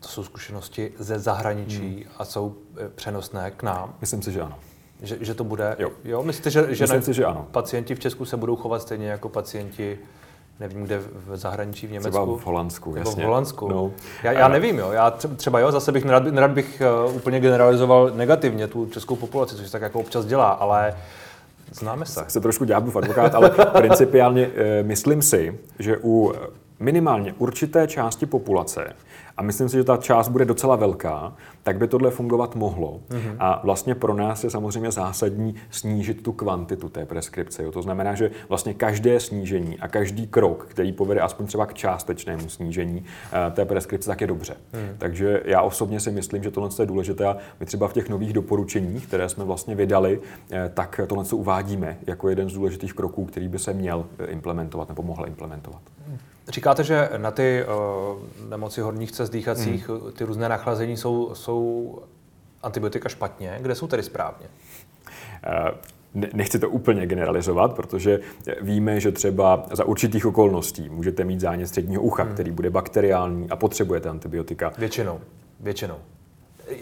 To 0.00 0.08
jsou 0.08 0.24
zkušenosti 0.24 0.92
ze 0.98 1.18
zahraničí 1.18 1.94
hmm. 1.94 2.12
a 2.18 2.24
jsou 2.24 2.56
eh, 2.76 2.88
přenosné 2.88 3.50
k 3.50 3.62
nám? 3.62 3.94
Myslím 4.00 4.22
si, 4.22 4.32
že 4.32 4.40
ano. 4.40 4.58
Že, 5.04 5.16
že 5.20 5.34
to 5.34 5.44
bude? 5.44 5.76
Jo. 5.78 5.90
jo? 6.04 6.22
Myslíte, 6.22 6.50
že, 6.50 6.74
že 6.74 6.84
Myslím 6.84 7.02
si, 7.02 7.14
že 7.14 7.24
ano. 7.24 7.46
pacienti 7.50 7.94
v 7.94 8.00
Česku 8.00 8.24
se 8.24 8.36
budou 8.36 8.56
chovat 8.56 8.82
stejně 8.82 9.08
jako 9.08 9.28
pacienti 9.28 9.98
nevím, 10.60 10.84
kde 10.84 10.98
v 10.98 11.36
zahraničí, 11.36 11.86
v 11.86 11.92
Německu. 11.92 12.10
Třeba 12.10 12.24
v 12.24 12.46
Holandsku, 12.46 12.96
jasně. 12.96 13.22
v 13.22 13.26
Holandsku. 13.26 13.68
No. 13.68 13.90
Já, 14.22 14.32
já 14.32 14.48
nevím, 14.48 14.78
jo. 14.78 14.90
Já 14.90 15.10
třeba 15.10 15.58
jo, 15.58 15.72
zase 15.72 15.92
bych 15.92 16.04
nerad, 16.04 16.22
nerad 16.24 16.50
bych 16.50 16.82
uh, 17.06 17.16
úplně 17.16 17.40
generalizoval 17.40 18.10
negativně 18.14 18.66
tu 18.66 18.86
českou 18.86 19.16
populaci, 19.16 19.56
což 19.56 19.66
se 19.66 19.72
tak 19.72 19.82
jako 19.82 20.00
občas 20.00 20.26
dělá, 20.26 20.48
ale 20.48 20.96
známe 21.72 22.06
se. 22.06 22.24
Se 22.28 22.40
trošku 22.40 22.64
ďáblův 22.64 22.96
advokát, 22.96 23.34
ale 23.34 23.50
principiálně 23.72 24.46
uh, 24.46 24.52
myslím 24.82 25.22
si, 25.22 25.58
že 25.78 25.98
u 26.02 26.32
minimálně 26.80 27.34
určité 27.38 27.86
části 27.88 28.26
populace 28.26 28.92
a 29.36 29.42
myslím 29.42 29.68
si, 29.68 29.76
že 29.76 29.84
ta 29.84 29.96
část 29.96 30.28
bude 30.28 30.44
docela 30.44 30.76
velká, 30.76 31.36
tak 31.62 31.78
by 31.78 31.88
tohle 31.88 32.10
fungovat 32.10 32.54
mohlo. 32.54 33.00
Mm-hmm. 33.08 33.36
A 33.38 33.60
vlastně 33.64 33.94
pro 33.94 34.14
nás 34.14 34.44
je 34.44 34.50
samozřejmě 34.50 34.90
zásadní 34.90 35.54
snížit 35.70 36.22
tu 36.22 36.32
kvantitu 36.32 36.88
té 36.88 37.06
preskripce. 37.06 37.62
Jo. 37.62 37.72
To 37.72 37.82
znamená, 37.82 38.14
že 38.14 38.30
vlastně 38.48 38.74
každé 38.74 39.20
snížení 39.20 39.78
a 39.78 39.88
každý 39.88 40.26
krok, 40.26 40.66
který 40.68 40.92
povede 40.92 41.20
aspoň 41.20 41.46
třeba 41.46 41.66
k 41.66 41.74
částečnému 41.74 42.48
snížení 42.48 43.00
uh, 43.00 43.54
té 43.54 43.64
preskripce, 43.64 44.08
tak 44.08 44.20
je 44.20 44.26
dobře. 44.26 44.56
Mm. 44.72 44.96
Takže 44.98 45.42
já 45.44 45.62
osobně 45.62 46.00
si 46.00 46.10
myslím, 46.10 46.42
že 46.42 46.50
tohle 46.50 46.70
je 46.80 46.86
důležité 46.86 47.26
a 47.26 47.36
my 47.60 47.66
třeba 47.66 47.88
v 47.88 47.92
těch 47.92 48.08
nových 48.08 48.32
doporučeních, 48.32 49.06
které 49.06 49.28
jsme 49.28 49.44
vlastně 49.44 49.74
vydali, 49.74 50.20
eh, 50.50 50.70
tak 50.74 51.00
tohle 51.06 51.24
uvádíme 51.32 51.98
jako 52.06 52.28
jeden 52.28 52.50
z 52.50 52.54
důležitých 52.54 52.92
kroků, 52.92 53.24
který 53.24 53.48
by 53.48 53.58
se 53.58 53.72
měl 53.72 54.06
eh, 54.18 54.26
implementovat 54.26 54.88
nebo 54.88 55.02
mohl 55.02 55.26
implementovat. 55.26 55.82
Říkáte, 56.48 56.84
že 56.84 57.08
na 57.16 57.30
ty 57.30 57.64
uh, 57.64 58.48
nemoci 58.48 58.80
horních 58.80 59.12
cest 59.12 59.30
dýchacích, 59.30 59.88
mm. 59.88 60.12
ty 60.12 60.24
různé 60.24 60.48
nachlazení 60.48 60.96
jsou, 60.96 61.34
jsou 61.34 61.98
antibiotika 62.62 63.08
špatně. 63.08 63.58
Kde 63.60 63.74
jsou 63.74 63.86
tedy 63.86 64.02
správně? 64.02 64.46
Uh, 65.64 66.28
nechci 66.32 66.58
to 66.58 66.70
úplně 66.70 67.06
generalizovat, 67.06 67.74
protože 67.74 68.20
víme, 68.60 69.00
že 69.00 69.12
třeba 69.12 69.66
za 69.72 69.84
určitých 69.84 70.26
okolností 70.26 70.88
můžete 70.88 71.24
mít 71.24 71.40
zánět 71.40 71.68
středního 71.68 72.02
ucha, 72.02 72.22
hmm. 72.22 72.34
který 72.34 72.50
bude 72.50 72.70
bakteriální 72.70 73.50
a 73.50 73.56
potřebujete 73.56 74.08
antibiotika. 74.08 74.72
Většinou. 74.78 75.20
Většinou. 75.60 75.96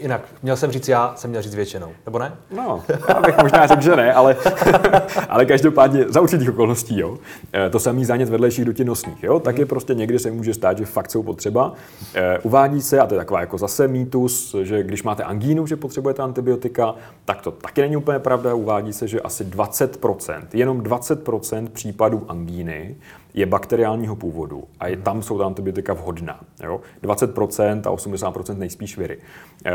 Jinak, 0.01 0.21
měl 0.43 0.55
jsem 0.55 0.71
říct 0.71 0.87
já, 0.87 1.13
jsem 1.15 1.29
měl 1.29 1.41
říct 1.41 1.55
většinou, 1.55 1.87
nebo 2.05 2.19
ne? 2.19 2.31
No, 2.55 2.83
já 3.09 3.19
bych 3.19 3.37
možná 3.37 3.67
řekl, 3.67 3.81
že 3.81 3.95
ne, 3.95 4.13
ale, 4.13 4.35
ale 5.29 5.45
každopádně 5.45 6.05
za 6.09 6.21
určitých 6.21 6.49
okolností, 6.49 6.99
jo. 6.99 7.17
E, 7.53 7.69
to 7.69 7.79
samý 7.79 8.05
zánět 8.05 8.29
vedlejších 8.29 8.65
dutin 8.65 8.87
nosních, 8.87 9.23
jo. 9.23 9.39
Tak 9.39 9.57
je 9.57 9.65
prostě 9.65 9.93
někdy 9.93 10.19
se 10.19 10.31
může 10.31 10.53
stát, 10.53 10.77
že 10.77 10.85
fakt 10.85 11.11
jsou 11.11 11.23
potřeba. 11.23 11.73
E, 12.15 12.39
uvádí 12.39 12.81
se, 12.81 12.99
a 12.99 13.05
to 13.07 13.13
je 13.13 13.19
taková 13.19 13.39
jako 13.39 13.57
zase 13.57 13.87
mýtus, 13.87 14.55
že 14.61 14.83
když 14.83 15.03
máte 15.03 15.23
angínu, 15.23 15.67
že 15.67 15.75
potřebujete 15.75 16.21
antibiotika, 16.21 16.95
tak 17.25 17.41
to 17.41 17.51
taky 17.51 17.81
není 17.81 17.97
úplně 17.97 18.19
pravda. 18.19 18.53
Uvádí 18.53 18.93
se, 18.93 19.07
že 19.07 19.21
asi 19.21 19.43
20%, 19.43 20.41
jenom 20.53 20.81
20% 20.81 21.67
případů 21.69 22.25
angíny 22.27 22.95
je 23.33 23.45
bakteriálního 23.45 24.15
původu 24.15 24.63
a 24.79 24.87
je, 24.87 24.97
tam 24.97 25.23
jsou 25.23 25.37
ta 25.37 25.45
antibiotika 25.45 25.93
vhodná. 25.93 26.39
Jo? 26.63 26.81
20% 27.03 27.81
a 27.85 27.95
80% 27.95 28.57
nejspíš 28.57 28.97
viry. 28.97 29.17
E, 29.65 29.71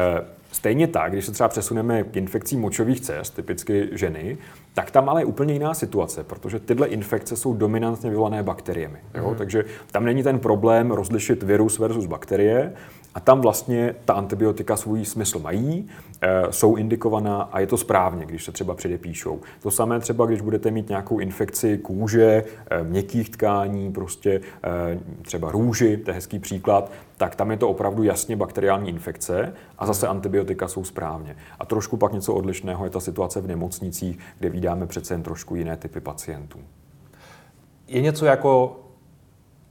stejně 0.53 0.87
tak, 0.87 1.13
když 1.13 1.27
se 1.27 1.33
třeba 1.33 1.49
přesuneme 1.49 2.03
k 2.03 2.17
infekcím 2.17 2.61
močových 2.61 3.01
cest, 3.01 3.31
typicky 3.31 3.89
ženy, 3.93 4.39
tak 4.75 4.91
tam 4.91 5.09
ale 5.09 5.21
je 5.21 5.25
úplně 5.25 5.53
jiná 5.53 5.75
situace, 5.75 6.25
protože 6.25 6.61
tyhle 6.61 6.87
infekce 6.87 7.37
jsou 7.37 7.55
dominantně 7.55 8.11
vyvolané 8.11 8.43
bakteriemi. 8.43 8.99
Jo? 9.15 9.31
Mm. 9.31 9.37
Takže 9.37 9.65
tam 9.93 10.05
není 10.05 10.23
ten 10.23 10.39
problém 10.39 10.91
rozlišit 10.91 11.43
virus 11.43 11.79
versus 11.79 12.07
bakterie, 12.07 12.73
a 13.15 13.21
tam 13.21 13.41
vlastně 13.41 13.95
ta 14.05 14.15
antibiotika 14.15 14.77
svůj 14.77 15.05
smysl 15.05 15.39
mají, 15.39 15.89
e, 16.21 16.53
jsou 16.53 16.77
indikovaná 16.77 17.43
a 17.43 17.61
je 17.61 17.67
to 17.67 17.77
správně, 17.77 18.27
když 18.27 18.45
se 18.45 18.53
třeba 18.53 18.75
předepíšou. 18.75 19.41
To 19.63 19.71
samé 19.71 20.01
třeba, 20.01 20.27
když 20.27 20.41
budete 20.41 20.71
mít 20.71 20.89
nějakou 20.89 21.19
infekci 21.19 21.79
kůže, 21.79 22.45
e, 22.71 22.85
měkkých 22.85 23.31
tkání, 23.31 23.93
prostě 23.93 24.41
e, 24.65 24.99
třeba 25.23 25.51
růži, 25.51 25.97
to 25.97 26.11
je 26.11 26.15
hezký 26.15 26.39
příklad, 26.39 26.91
tak 27.17 27.35
tam 27.35 27.51
je 27.51 27.57
to 27.57 27.69
opravdu 27.69 28.03
jasně 28.03 28.37
bakteriální 28.37 28.89
infekce 28.89 29.53
a 29.79 29.87
zase 29.87 30.07
hmm. 30.07 30.17
antibiotika 30.17 30.69
jsou 30.69 30.85
správně. 30.85 31.37
A 31.59 31.67
trošku 31.67 31.97
pak 31.97 32.13
něco 32.13 32.35
odlišného 32.35 32.85
je 32.85 32.91
ta 32.91 33.01
situace 33.01 33.41
v 33.41 33.47
nemocnicích, 33.47 34.19
kde 34.39 34.51
vydáme 34.51 34.87
přece 34.87 35.15
jen 35.15 35.23
trošku 35.23 35.57
jiné 35.57 35.77
typy 35.77 36.01
pacientů. 36.01 36.59
Je 37.89 38.01
něco 38.01 38.27
jako 38.27 38.81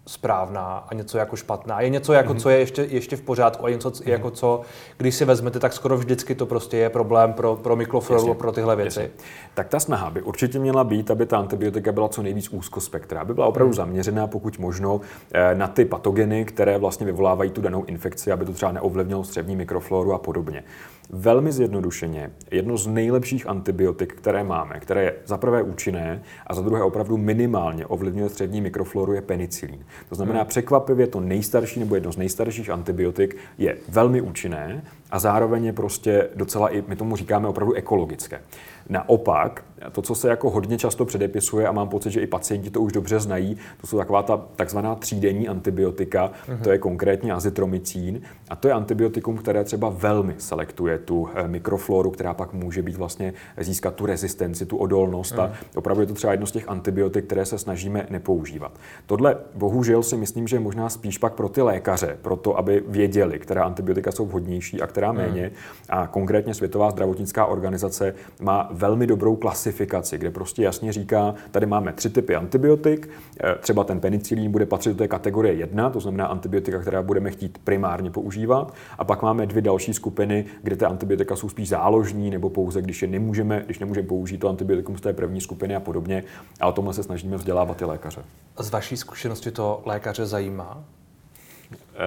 správná 0.08 0.86
a 0.90 0.94
něco 0.94 1.18
jako 1.18 1.36
špatná. 1.36 1.82
Je 1.82 1.90
něco 1.90 2.14
jako, 2.14 2.34
mm-hmm. 2.34 2.40
co 2.40 2.50
je 2.50 2.60
ještě, 2.60 2.88
ještě 2.90 3.16
v 3.16 3.22
pořádku 3.22 3.66
a 3.66 3.70
něco 3.70 3.90
mm-hmm. 3.90 4.10
jako 4.10 4.32
co, 4.32 4.62
když 4.98 5.16
si 5.16 5.26
vezmete, 5.26 5.60
tak 5.60 5.74
skoro 5.74 5.98
vždycky 5.98 6.36
to 6.36 6.46
prostě 6.46 6.78
je 6.78 6.90
problém 6.90 7.34
pro, 7.34 7.56
pro 7.56 7.76
mikrofloru 7.76 8.32
a 8.32 8.34
pro 8.34 8.52
tyhle 8.52 8.76
věci. 8.76 9.00
Jasně. 9.00 9.14
Tak 9.54 9.68
ta 9.68 9.80
snaha 9.80 10.10
by 10.10 10.22
určitě 10.22 10.60
měla 10.60 10.84
být, 10.84 11.12
aby 11.12 11.26
ta 11.26 11.38
antibiotika 11.38 11.92
byla 11.92 12.10
co 12.10 12.22
nejvíc 12.22 12.50
úzkospektrá, 12.50 13.22
aby 13.22 13.34
byla 13.34 13.48
opravdu 13.48 13.70
mm. 13.70 13.76
zaměřená, 13.76 14.28
pokud 14.28 14.60
možno, 14.60 15.02
eh, 15.34 15.56
na 15.56 15.68
ty 15.68 15.86
patogeny, 15.86 16.46
které 16.46 16.78
vlastně 16.78 17.06
vyvolávají 17.06 17.52
tu 17.52 17.62
danou 17.62 17.84
infekci, 17.84 18.32
aby 18.32 18.46
to 18.46 18.54
třeba 18.54 18.72
neovlivnilo 18.72 19.24
střevní 19.24 19.56
mikrofloru 19.56 20.14
a 20.14 20.18
podobně. 20.18 20.64
Velmi 21.10 21.52
zjednodušeně, 21.52 22.32
jedno 22.52 22.78
z 22.78 22.88
nejlepších 22.88 23.48
antibiotik, 23.50 24.14
které 24.14 24.44
máme, 24.44 24.80
které 24.80 25.04
je 25.04 25.16
za 25.26 25.38
prvé 25.38 25.62
účinné 25.62 26.24
a 26.48 26.54
za 26.54 26.62
druhé 26.62 26.84
opravdu 26.84 27.18
minimálně 27.18 27.86
ovlivňuje 27.86 28.30
střední 28.30 28.62
mikrofloru, 28.62 29.14
je 29.14 29.22
penicilín. 29.22 29.86
To 30.10 30.16
znamená, 30.16 30.40
hmm. 30.40 30.48
překvapivě 30.48 31.08
to 31.08 31.20
nejstarší 31.20 31.80
nebo 31.80 31.96
jedno 31.96 32.12
z 32.12 32.18
nejstarších 32.18 32.70
antibiotik 32.70 33.38
je 33.58 33.78
velmi 33.90 34.22
účinné 34.22 34.84
a 35.12 35.20
zároveň 35.20 35.66
je 35.66 35.74
prostě 35.74 36.30
docela 36.36 36.70
i, 36.70 36.84
my 36.88 36.96
tomu 36.96 37.16
říkáme 37.16 37.48
opravdu 37.48 37.74
ekologické. 37.74 38.42
Naopak, 38.90 39.64
to, 39.92 40.02
co 40.02 40.16
se 40.16 40.30
jako 40.30 40.50
hodně 40.50 40.78
často 40.78 41.06
předepisuje 41.06 41.68
a 41.68 41.72
mám 41.72 41.90
pocit, 41.90 42.12
že 42.12 42.22
i 42.22 42.28
pacienti 42.28 42.70
to 42.70 42.82
už 42.82 42.92
dobře 42.92 43.20
znají, 43.20 43.58
to 43.82 43.88
jsou 43.88 43.98
taková 43.98 44.24
ta 44.24 44.38
takzvaná 44.56 44.96
třídenní 44.96 45.48
antibiotika, 45.48 46.32
uh-huh. 46.50 46.62
to 46.62 46.72
je 46.72 46.78
konkrétně 46.78 47.34
azitromycín 47.34 48.22
a 48.50 48.56
to 48.56 48.68
je 48.68 48.74
antibiotikum, 48.74 49.38
které 49.38 49.64
třeba 49.64 49.90
velmi 49.90 50.36
selektuje 50.38 50.98
tu 50.98 51.30
eh, 51.36 51.48
mikrofloru, 51.48 52.12
která 52.12 52.34
pak 52.34 52.54
může 52.54 52.82
být 52.82 52.96
vlastně 52.96 53.34
získat 53.58 53.96
tu 53.96 54.06
rezistenci, 54.06 54.66
tu 54.66 54.78
odolnost 54.78 55.36
uh-huh. 55.36 55.44
a 55.44 55.46
mhm. 55.46 55.56
opravdu 55.76 56.02
je 56.02 56.08
to 56.08 56.14
třeba 56.14 56.34
jedno 56.34 56.48
z 56.48 56.52
těch 56.52 56.70
antibiotik, 56.70 57.26
které 57.26 57.46
se 57.46 57.58
snažíme 57.58 58.08
nepoužívat. 58.10 58.72
Tohle 59.06 59.38
bohužel 59.56 60.04
si 60.04 60.18
myslím, 60.18 60.48
že 60.48 60.56
je 60.56 60.60
možná 60.60 60.90
spíš 60.90 61.18
pak 61.18 61.34
pro 61.34 61.50
ty 61.50 61.62
lékaře, 61.62 62.18
pro 62.22 62.36
to, 62.36 62.58
aby 62.58 62.84
věděli, 62.88 63.40
která 63.40 63.64
antibiotika 63.64 64.12
jsou 64.12 64.26
vhodnější 64.26 64.82
a 64.82 64.88
která 64.88 65.12
méně. 65.12 65.48
Uh-huh. 65.50 65.86
A 65.90 66.08
konkrétně 66.08 66.54
Světová 66.54 66.92
zdravotnická 66.92 67.46
organizace 67.46 68.14
má 68.42 68.70
velmi 68.78 69.08
dobrou 69.08 69.36
klasifikaci, 69.36 70.18
kde 70.18 70.32
prostě 70.32 70.64
jasně 70.64 70.94
říká, 70.94 71.36
tady 71.52 71.66
máme 71.66 71.94
tři 71.94 72.10
typy 72.10 72.36
antibiotik, 72.36 73.10
eh, 73.44 73.56
třeba 73.60 73.84
ten 73.84 74.00
penicilín 74.00 74.52
bude 74.52 74.66
patřit 74.66 74.90
do 74.90 74.96
té 74.96 75.08
kategorie 75.08 75.54
1, 75.54 75.90
to 75.90 76.00
znamená 76.00 76.26
antibiotika, 76.26 76.80
která 76.80 77.02
budeme 77.02 77.32
chtít 77.32 77.58
primárně 77.64 78.12
používat, 78.12 78.74
a 78.98 79.04
pak 79.04 79.22
máme 79.22 79.46
dvě 79.46 79.62
další 79.62 79.94
skupiny, 79.94 80.46
kde 80.64 80.76
ty 80.76 80.86
antibiotika 80.86 81.36
jsou 81.36 81.50
spíš 81.50 81.70
záložní, 81.70 82.30
nebo 82.30 82.50
pouze 82.50 82.82
když 82.82 83.02
je 83.02 83.08
nemůžeme, 83.08 83.64
když 83.66 83.80
nemůžeme 83.80 84.08
použít 84.08 84.38
to 84.38 84.50
antibiotikum 84.50 84.98
z 84.98 85.02
té 85.02 85.14
první 85.14 85.42
skupiny 85.42 85.76
a 85.76 85.80
podobně. 85.80 86.24
A 86.60 86.68
o 86.68 86.72
tomhle 86.72 86.94
se 86.94 87.04
snažíme 87.04 87.38
vzdělávat 87.38 87.82
i 87.82 87.86
lékaře. 87.86 88.22
Z 88.60 88.70
vaší 88.70 88.98
zkušenosti 88.98 89.52
to 89.52 89.82
lékaře 89.86 90.26
zajímá? 90.26 90.84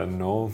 No, 0.06 0.50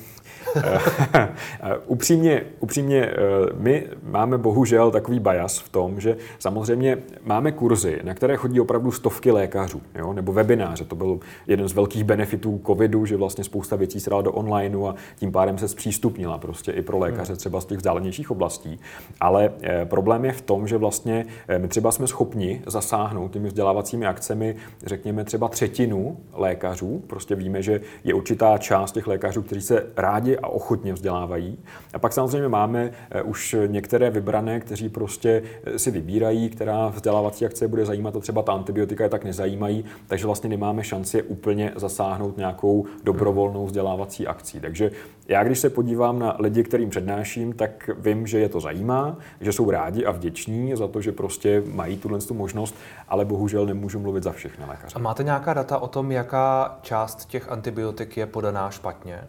upřímně, 1.86 2.42
upřímně, 2.60 3.10
my 3.56 3.86
máme 4.02 4.38
bohužel 4.38 4.90
takový 4.90 5.18
bias 5.18 5.58
v 5.58 5.68
tom, 5.68 6.00
že 6.00 6.16
samozřejmě 6.38 6.98
máme 7.24 7.52
kurzy, 7.52 8.00
na 8.02 8.14
které 8.14 8.36
chodí 8.36 8.60
opravdu 8.60 8.92
stovky 8.92 9.30
lékařů, 9.30 9.82
jo? 9.94 10.12
nebo 10.12 10.32
webináře. 10.32 10.84
To 10.84 10.96
byl 10.96 11.20
jeden 11.46 11.68
z 11.68 11.72
velkých 11.72 12.04
benefitů 12.04 12.60
covidu, 12.66 13.06
že 13.06 13.16
vlastně 13.16 13.44
spousta 13.44 13.76
věcí 13.76 14.00
se 14.00 14.10
dala 14.10 14.22
do 14.22 14.32
onlineu 14.32 14.86
a 14.86 14.94
tím 15.16 15.32
pádem 15.32 15.58
se 15.58 15.68
zpřístupnila 15.68 16.38
prostě 16.38 16.72
i 16.72 16.82
pro 16.82 16.98
lékaře 16.98 17.32
hmm. 17.32 17.38
třeba 17.38 17.60
z 17.60 17.64
těch 17.64 17.78
vzdálenějších 17.78 18.30
oblastí. 18.30 18.80
Ale 19.20 19.52
problém 19.84 20.24
je 20.24 20.32
v 20.32 20.42
tom, 20.42 20.68
že 20.68 20.76
vlastně 20.76 21.26
my 21.58 21.68
třeba 21.68 21.92
jsme 21.92 22.06
schopni 22.06 22.62
zasáhnout 22.66 23.30
těmi 23.30 23.48
vzdělávacími 23.48 24.06
akcemi, 24.06 24.56
řekněme 24.86 25.24
třeba 25.24 25.48
třetinu 25.48 26.16
lékařů. 26.32 27.02
Prostě 27.06 27.34
víme, 27.34 27.62
že 27.62 27.80
je 28.04 28.14
určitá 28.14 28.58
část 28.58 28.92
těch 28.92 29.06
lékařů, 29.06 29.42
kteří 29.42 29.60
se 29.60 29.86
rádi 29.96 30.35
a 30.38 30.48
ochotně 30.48 30.92
vzdělávají. 30.92 31.58
A 31.92 31.98
pak 31.98 32.12
samozřejmě 32.12 32.48
máme 32.48 32.90
eh, 33.10 33.22
už 33.22 33.56
některé 33.66 34.10
vybrané, 34.10 34.60
kteří 34.60 34.88
prostě 34.88 35.42
eh, 35.64 35.78
si 35.78 35.90
vybírají, 35.90 36.48
která 36.48 36.88
vzdělávací 36.88 37.46
akce 37.46 37.68
bude 37.68 37.86
zajímat 37.86 38.16
a 38.16 38.20
třeba 38.20 38.42
ta 38.42 38.52
antibiotika 38.52 39.04
je 39.04 39.10
tak 39.10 39.24
nezajímají, 39.24 39.84
takže 40.06 40.26
vlastně 40.26 40.50
nemáme 40.50 40.84
šanci 40.84 41.22
úplně 41.22 41.72
zasáhnout 41.76 42.36
nějakou 42.36 42.84
dobrovolnou 43.04 43.66
vzdělávací 43.66 44.26
akcí. 44.26 44.60
Takže 44.60 44.90
já, 45.28 45.44
když 45.44 45.58
se 45.58 45.70
podívám 45.70 46.18
na 46.18 46.36
lidi, 46.38 46.62
kterým 46.62 46.90
přednáším, 46.90 47.52
tak 47.52 47.90
vím, 47.98 48.26
že 48.26 48.38
je 48.38 48.48
to 48.48 48.60
zajímá, 48.60 49.18
že 49.40 49.52
jsou 49.52 49.70
rádi 49.70 50.04
a 50.04 50.10
vděční 50.10 50.76
za 50.76 50.88
to, 50.88 51.00
že 51.00 51.12
prostě 51.12 51.62
mají 51.66 51.96
tuhle 51.96 52.18
možnost, 52.32 52.74
ale 53.08 53.24
bohužel 53.24 53.66
nemůžu 53.66 53.98
mluvit 54.00 54.22
za 54.22 54.32
všechny 54.32 54.64
lékaře. 54.68 54.94
A 54.96 54.98
máte 54.98 55.24
nějaká 55.24 55.54
data 55.54 55.78
o 55.78 55.88
tom, 55.88 56.12
jaká 56.12 56.78
část 56.82 57.24
těch 57.24 57.48
antibiotik 57.48 58.16
je 58.16 58.26
podaná 58.26 58.70
špatně? 58.70 59.20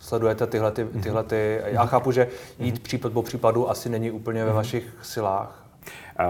Sledujete 0.00 0.46
tyhle, 0.46 0.72
ty, 0.72 0.84
tyhle 0.84 1.24
ty, 1.24 1.60
já 1.64 1.86
chápu, 1.86 2.12
že 2.12 2.28
jít 2.58 2.82
případ 2.82 3.12
po 3.12 3.22
případu 3.22 3.70
asi 3.70 3.88
není 3.88 4.10
úplně 4.10 4.44
ve 4.44 4.52
vašich 4.52 4.96
silách, 5.02 5.64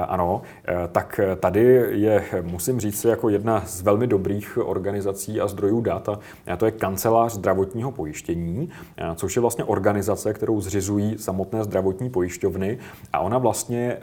ano, 0.09 0.42
eh, 0.64 0.88
tak 0.92 1.20
tady 1.40 1.61
je, 1.90 2.24
musím 2.42 2.81
říct, 2.81 3.05
jako 3.05 3.29
jedna 3.29 3.62
z 3.66 3.83
velmi 3.83 4.07
dobrých 4.07 4.59
organizací 4.64 5.40
a 5.40 5.48
zdrojů 5.48 5.81
dat, 5.81 6.09
a 6.46 6.57
to 6.57 6.66
je 6.66 6.72
kancelář 6.72 7.33
zdravotního 7.33 7.92
pojištění, 7.92 8.68
eh, 8.96 9.05
což 9.14 9.37
je 9.37 9.40
vlastně 9.40 9.64
organizace, 9.64 10.33
kterou 10.33 10.61
zřizují 10.61 11.18
samotné 11.18 11.64
zdravotní 11.64 12.11
pojišťovny 12.11 12.79
a 13.12 13.18
ona 13.18 13.38
vlastně 13.38 13.96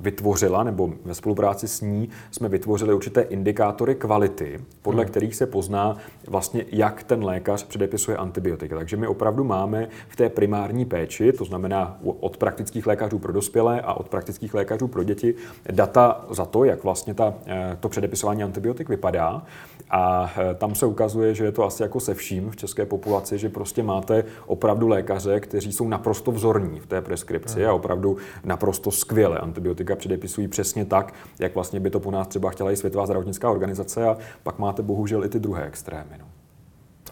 vytvořila, 0.00 0.64
nebo 0.64 0.90
ve 1.04 1.14
spolupráci 1.14 1.68
s 1.68 1.80
ní 1.80 2.08
jsme 2.30 2.48
vytvořili 2.48 2.94
určité 2.94 3.20
indikátory 3.20 3.94
kvality, 3.94 4.60
podle 4.82 5.02
hmm. 5.02 5.10
kterých 5.10 5.36
se 5.36 5.46
pozná 5.46 5.96
vlastně, 6.28 6.64
jak 6.72 7.02
ten 7.02 7.24
lékař 7.24 7.64
předepisuje 7.64 8.16
antibiotika. 8.16 8.76
Takže 8.76 8.96
my 8.96 9.06
opravdu 9.06 9.44
máme 9.44 9.88
v 10.08 10.16
té 10.16 10.28
primární 10.28 10.84
péči, 10.84 11.32
to 11.32 11.44
znamená 11.44 11.98
od 12.02 12.36
praktických 12.36 12.86
lékařů 12.86 13.18
pro 13.18 13.32
dospělé 13.32 13.80
a 13.80 13.94
od 13.94 14.08
praktických 14.08 14.54
lékařů 14.54 14.88
pro 14.88 15.02
děti, 15.02 15.31
data 15.70 16.24
za 16.30 16.44
to, 16.44 16.64
jak 16.64 16.84
vlastně 16.84 17.14
ta, 17.14 17.34
eh, 17.46 17.76
to 17.80 17.88
předepisování 17.88 18.42
antibiotik 18.42 18.88
vypadá. 18.88 19.42
A 19.90 20.32
eh, 20.36 20.54
tam 20.54 20.74
se 20.74 20.86
ukazuje, 20.86 21.34
že 21.34 21.44
je 21.44 21.52
to 21.52 21.64
asi 21.64 21.82
jako 21.82 22.00
se 22.00 22.14
vším 22.14 22.50
v 22.50 22.56
české 22.56 22.86
populaci, 22.86 23.38
že 23.38 23.48
prostě 23.48 23.82
máte 23.82 24.24
opravdu 24.46 24.88
lékaře, 24.88 25.40
kteří 25.40 25.72
jsou 25.72 25.88
naprosto 25.88 26.32
vzorní 26.32 26.80
v 26.80 26.86
té 26.86 27.00
preskripci 27.00 27.66
a 27.66 27.72
opravdu 27.72 28.16
naprosto 28.44 28.90
skvěle 28.90 29.38
antibiotika 29.38 29.96
předepisují 29.96 30.48
přesně 30.48 30.84
tak, 30.84 31.14
jak 31.38 31.54
vlastně 31.54 31.80
by 31.80 31.90
to 31.90 32.00
po 32.00 32.10
nás 32.10 32.28
třeba 32.28 32.50
chtěla 32.50 32.72
i 32.72 32.76
Světová 32.76 33.06
zdravotnická 33.06 33.50
organizace 33.50 34.08
a 34.08 34.16
pak 34.42 34.58
máte 34.58 34.82
bohužel 34.82 35.24
i 35.24 35.28
ty 35.28 35.40
druhé 35.40 35.66
extrémy. 35.66 36.18
No. 36.18 36.26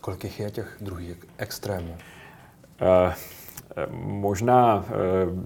Kolik 0.01 0.41
je 0.41 0.51
těch 0.51 0.77
druhých 0.81 1.17
extrémů? 1.39 1.97
Uh, 2.81 3.13
Možná 3.91 4.85
eh, 4.89 4.93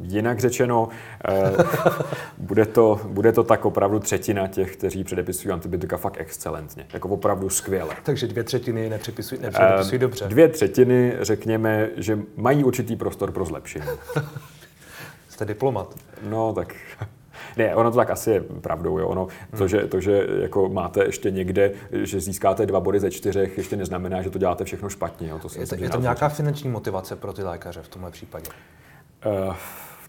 jinak 0.02 0.40
řečeno, 0.40 0.88
eh, 1.28 1.52
bude 2.38 2.66
to, 2.66 3.00
bude 3.04 3.32
to 3.32 3.44
tak 3.44 3.64
opravdu 3.64 3.98
třetina 3.98 4.46
těch, 4.46 4.76
kteří 4.76 5.04
předepisují 5.04 5.52
antibiotika 5.52 5.96
fakt 5.96 6.16
excelentně, 6.20 6.86
jako 6.92 7.08
opravdu 7.08 7.48
skvěle. 7.48 7.94
Takže 8.02 8.26
dvě 8.26 8.44
třetiny 8.44 8.90
nepředepisují, 8.90 9.40
nepředepisují 9.40 9.98
dobře. 9.98 10.24
Dvě 10.28 10.48
třetiny, 10.48 11.16
řekněme, 11.20 11.88
že 11.96 12.18
mají 12.36 12.64
určitý 12.64 12.96
prostor 12.96 13.32
pro 13.32 13.44
zlepšení. 13.44 13.86
Jste 15.28 15.44
diplomat. 15.44 15.94
No, 16.28 16.52
tak 16.52 16.74
ne, 17.56 17.74
ono 17.74 17.90
to 17.90 17.96
tak 17.96 18.10
asi 18.10 18.30
je 18.30 18.40
pravdou. 18.40 18.98
Jo. 18.98 19.08
Ono, 19.08 19.22
hmm. 19.24 19.58
to, 19.58 19.68
že, 19.68 19.80
to, 19.86 20.00
že 20.00 20.26
jako 20.42 20.68
máte 20.68 21.04
ještě 21.04 21.30
někde, 21.30 21.72
že 21.92 22.20
získáte 22.20 22.66
dva 22.66 22.80
body 22.80 23.00
ze 23.00 23.10
čtyřech, 23.10 23.58
ještě 23.58 23.76
neznamená, 23.76 24.22
že 24.22 24.30
to 24.30 24.38
děláte 24.38 24.64
všechno 24.64 24.88
špatně. 24.88 25.28
Jo. 25.28 25.38
To 25.38 25.48
je, 25.60 25.66
to, 25.66 25.74
je 25.74 25.88
tam 25.88 26.02
nějaká 26.02 26.28
finanční 26.28 26.70
motivace 26.70 27.16
pro 27.16 27.32
ty 27.32 27.42
lékaře 27.42 27.82
v 27.82 27.88
tomhle 27.88 28.10
případě? 28.10 28.50
Uh, 29.48 29.54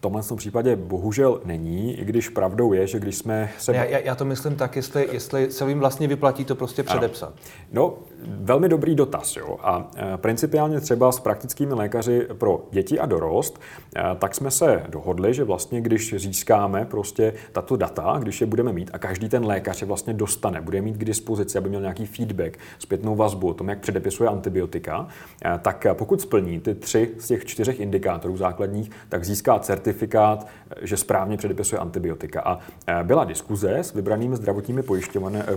tomhle 0.05 0.21
případě 0.35 0.75
bohužel 0.75 1.41
není, 1.45 1.99
i 1.99 2.05
když 2.05 2.29
pravdou 2.29 2.73
je, 2.73 2.87
že 2.87 2.99
když 2.99 3.15
jsme 3.15 3.49
se... 3.59 3.75
Já, 3.75 3.83
já 3.83 4.15
to 4.15 4.25
myslím 4.25 4.55
tak, 4.55 4.75
jestli, 4.75 5.09
jestli 5.11 5.51
se 5.51 5.69
jim 5.69 5.79
vlastně 5.79 6.07
vyplatí 6.07 6.45
to 6.45 6.55
prostě 6.55 6.83
předepsat. 6.83 7.29
Ano. 7.29 7.37
No, 7.71 7.93
velmi 8.27 8.69
dobrý 8.69 8.95
dotaz. 8.95 9.35
Jo. 9.35 9.57
A 9.61 9.91
e, 9.97 10.17
principiálně 10.17 10.79
třeba 10.79 11.11
s 11.11 11.19
praktickými 11.19 11.73
lékaři 11.73 12.27
pro 12.33 12.67
děti 12.71 12.99
a 12.99 13.05
dorost, 13.05 13.59
e, 13.95 14.15
tak 14.15 14.35
jsme 14.35 14.51
se 14.51 14.83
dohodli, 14.89 15.33
že 15.33 15.43
vlastně 15.43 15.81
když 15.81 16.13
získáme 16.17 16.85
prostě 16.85 17.33
tato 17.51 17.75
data, 17.75 18.15
když 18.19 18.41
je 18.41 18.47
budeme 18.47 18.73
mít 18.73 18.89
a 18.93 18.97
každý 18.97 19.29
ten 19.29 19.45
lékař 19.45 19.81
je 19.81 19.87
vlastně 19.87 20.13
dostane, 20.13 20.61
bude 20.61 20.81
mít 20.81 20.97
k 20.97 21.05
dispozici, 21.05 21.57
aby 21.57 21.69
měl 21.69 21.81
nějaký 21.81 22.05
feedback, 22.05 22.57
zpětnou 22.79 23.15
vazbu 23.15 23.49
o 23.49 23.53
tom, 23.53 23.69
jak 23.69 23.79
předepisuje 23.79 24.29
antibiotika, 24.29 25.07
e, 25.45 25.59
tak 25.59 25.87
pokud 25.93 26.21
splní 26.21 26.59
ty 26.59 26.75
tři 26.75 27.11
z 27.19 27.27
těch 27.27 27.45
čtyřech 27.45 27.79
indikátorů 27.79 28.37
základních, 28.37 28.91
tak 29.09 29.25
získá 29.25 29.59
certifikát, 29.59 30.47
že 30.81 30.97
správně 30.97 31.37
předepisuje 31.37 31.79
antibiotika. 31.79 32.41
A 32.41 32.59
byla 33.03 33.23
diskuze 33.23 33.77
s 33.77 33.93
vybranými 33.93 34.35
zdravotními 34.35 34.83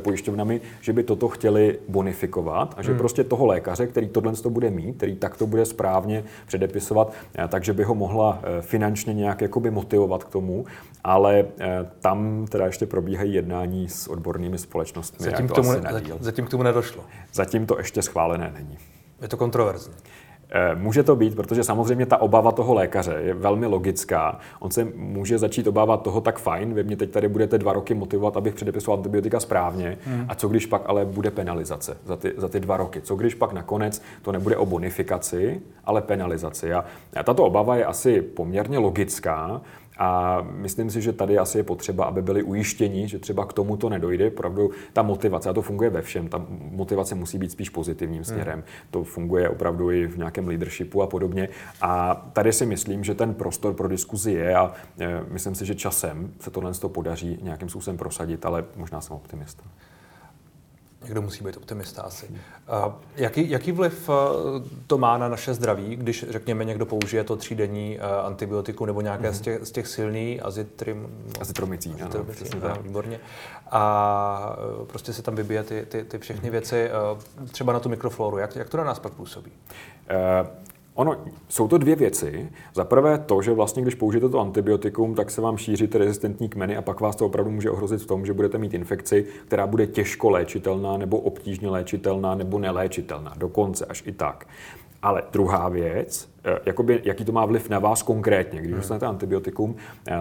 pojišťovnami, 0.02 0.60
že 0.80 0.92
by 0.92 1.02
toto 1.02 1.28
chtěli 1.28 1.78
bonifikovat 1.88 2.57
dělat 2.58 2.74
a 2.76 2.82
že 2.82 2.90
hmm. 2.90 2.98
prostě 2.98 3.24
toho 3.24 3.46
lékaře, 3.46 3.86
který 3.86 4.08
tohle 4.08 4.32
to 4.32 4.50
bude 4.50 4.70
mít, 4.70 4.96
který 4.96 5.16
takto 5.16 5.46
bude 5.46 5.64
správně 5.64 6.24
předepisovat, 6.46 7.12
eh, 7.38 7.48
takže 7.48 7.72
by 7.72 7.84
ho 7.84 7.94
mohla 7.94 8.38
eh, 8.42 8.62
finančně 8.62 9.14
nějak 9.14 9.40
jakoby 9.40 9.70
motivovat 9.70 10.24
k 10.24 10.28
tomu, 10.28 10.64
ale 11.04 11.44
eh, 11.58 11.90
tam 12.00 12.46
teda 12.48 12.66
ještě 12.66 12.86
probíhají 12.86 13.34
jednání 13.34 13.88
s 13.88 14.08
odbornými 14.08 14.58
společnostmi. 14.58 15.24
Zatím, 15.24 15.48
k 15.48 15.52
tomu, 15.52 15.72
zatím 16.20 16.46
k 16.46 16.50
tomu 16.50 16.62
nedošlo. 16.62 17.04
Zatím 17.32 17.66
to 17.66 17.78
ještě 17.78 18.02
schválené 18.02 18.52
není. 18.54 18.78
Je 19.22 19.28
to 19.28 19.36
kontroverzní. 19.36 19.94
Eh, 20.50 20.74
může 20.74 21.02
to 21.02 21.16
být, 21.16 21.36
protože 21.36 21.64
samozřejmě 21.64 22.06
ta 22.06 22.20
obava 22.20 22.52
toho 22.52 22.74
lékaře 22.74 23.16
je 23.18 23.34
velmi 23.34 23.66
logická. 23.66 24.38
On 24.60 24.70
se 24.70 24.86
může 24.96 25.38
začít 25.38 25.66
obávat 25.66 26.02
toho, 26.02 26.20
tak 26.20 26.38
fajn, 26.38 26.74
vy 26.74 26.84
mě 26.84 26.96
teď 26.96 27.10
tady 27.10 27.28
budete 27.28 27.58
dva 27.58 27.72
roky 27.72 27.94
motivovat, 27.94 28.36
abych 28.36 28.54
předepisoval 28.54 28.98
antibiotika 28.98 29.40
správně. 29.40 29.98
Hmm. 30.04 30.26
A 30.28 30.34
co 30.34 30.48
když 30.48 30.66
pak 30.66 30.82
ale 30.86 31.04
bude 31.04 31.30
penalizace 31.30 31.96
za 32.04 32.16
ty, 32.16 32.32
za 32.36 32.48
ty 32.48 32.60
dva 32.60 32.76
roky? 32.76 33.00
Co 33.00 33.16
když 33.16 33.34
pak 33.34 33.52
nakonec 33.52 34.02
to 34.22 34.32
nebude 34.32 34.56
o 34.56 34.66
bonifikaci, 34.66 35.60
ale 35.84 36.02
penalizaci? 36.02 36.72
A 36.72 36.84
tato 37.24 37.44
obava 37.44 37.76
je 37.76 37.84
asi 37.84 38.22
poměrně 38.22 38.78
logická. 38.78 39.60
A 39.98 40.40
myslím 40.50 40.90
si, 40.90 41.02
že 41.02 41.12
tady 41.12 41.38
asi 41.38 41.58
je 41.58 41.64
potřeba, 41.64 42.04
aby 42.04 42.22
byli 42.22 42.42
ujištěni, 42.42 43.08
že 43.08 43.18
třeba 43.18 43.46
k 43.46 43.52
tomu 43.52 43.76
to 43.76 43.88
nedojde. 43.88 44.28
Opravdu 44.28 44.70
ta 44.92 45.02
motivace, 45.02 45.50
a 45.50 45.52
to 45.52 45.62
funguje 45.62 45.90
ve 45.90 46.02
všem, 46.02 46.28
ta 46.28 46.46
motivace 46.70 47.14
musí 47.14 47.38
být 47.38 47.52
spíš 47.52 47.68
pozitivním 47.68 48.24
směrem. 48.24 48.54
Hmm. 48.58 48.68
To 48.90 49.04
funguje 49.04 49.48
opravdu 49.48 49.90
i 49.90 50.06
v 50.06 50.18
nějakém 50.18 50.48
leadershipu 50.48 51.02
a 51.02 51.06
podobně. 51.06 51.48
A 51.80 52.14
tady 52.32 52.52
si 52.52 52.66
myslím, 52.66 53.04
že 53.04 53.14
ten 53.14 53.34
prostor 53.34 53.74
pro 53.74 53.88
diskuzi 53.88 54.32
je 54.32 54.56
a 54.56 54.72
e, 55.00 55.20
myslím 55.30 55.54
si, 55.54 55.66
že 55.66 55.74
časem 55.74 56.32
se 56.40 56.50
tohle 56.50 56.72
podaří 56.88 57.38
nějakým 57.42 57.68
způsobem 57.68 57.98
prosadit, 57.98 58.46
ale 58.46 58.64
možná 58.76 59.00
jsem 59.00 59.16
optimista. 59.16 59.62
Někdo 61.04 61.22
musí 61.22 61.44
být 61.44 61.56
optimista 61.56 62.02
asi. 62.02 62.26
Jaký, 63.16 63.50
jaký 63.50 63.72
vliv 63.72 64.08
uh, 64.08 64.14
to 64.86 64.98
má 64.98 65.18
na 65.18 65.28
naše 65.28 65.54
zdraví, 65.54 65.96
když, 65.96 66.26
řekněme, 66.28 66.64
někdo 66.64 66.86
použije 66.86 67.24
to 67.24 67.36
třídenní 67.36 67.98
uh, 67.98 68.26
antibiotiku 68.26 68.84
nebo 68.84 69.00
nějaké 69.00 69.30
mm-hmm. 69.30 69.34
z, 69.34 69.40
těch, 69.40 69.66
z 69.66 69.70
těch 69.70 69.86
silný 69.86 70.40
azitrim... 70.40 71.08
Azitromycín, 71.40 71.96
ano, 72.02 72.26
ano, 72.62 72.82
výborně. 72.82 73.20
A 73.70 74.56
uh, 74.80 74.86
prostě 74.86 75.12
se 75.12 75.22
tam 75.22 75.34
vybije 75.34 75.62
ty, 75.62 75.86
ty, 75.88 76.04
ty 76.04 76.18
všechny 76.18 76.50
věci, 76.50 76.90
třeba 77.50 77.72
na 77.72 77.80
tu 77.80 77.88
mikrofloru. 77.88 78.38
Jak, 78.38 78.56
jak 78.56 78.68
to 78.68 78.76
na 78.76 78.84
nás 78.84 78.98
pak 78.98 79.12
působí? 79.12 79.52
Uh, 80.40 80.48
Ono, 80.98 81.16
jsou 81.48 81.68
to 81.68 81.78
dvě 81.78 81.96
věci. 81.96 82.48
Za 82.74 82.84
prvé 82.84 83.18
to, 83.18 83.42
že 83.42 83.52
vlastně, 83.52 83.82
když 83.82 83.94
použijete 83.94 84.28
to 84.28 84.40
antibiotikum, 84.40 85.14
tak 85.14 85.30
se 85.30 85.40
vám 85.40 85.56
šíří 85.56 85.86
ty 85.86 85.98
rezistentní 85.98 86.48
kmeny 86.48 86.76
a 86.76 86.82
pak 86.82 87.00
vás 87.00 87.16
to 87.16 87.26
opravdu 87.26 87.50
může 87.50 87.70
ohrozit 87.70 88.02
v 88.02 88.06
tom, 88.06 88.26
že 88.26 88.32
budete 88.32 88.58
mít 88.58 88.74
infekci, 88.74 89.26
která 89.46 89.66
bude 89.66 89.86
těžko 89.86 90.30
léčitelná 90.30 90.96
nebo 90.96 91.18
obtížně 91.18 91.68
léčitelná 91.68 92.34
nebo 92.34 92.58
neléčitelná. 92.58 93.34
Dokonce 93.36 93.84
až 93.86 94.02
i 94.06 94.12
tak. 94.12 94.46
Ale 95.02 95.22
druhá 95.32 95.68
věc, 95.68 96.28
jakoby, 96.66 97.00
jaký 97.04 97.24
to 97.24 97.32
má 97.32 97.44
vliv 97.44 97.68
na 97.68 97.78
vás 97.78 98.02
konkrétně. 98.02 98.58
Když 98.58 98.70
hmm. 98.70 98.80
dostanete 98.80 99.06
antibiotikum, 99.06 99.76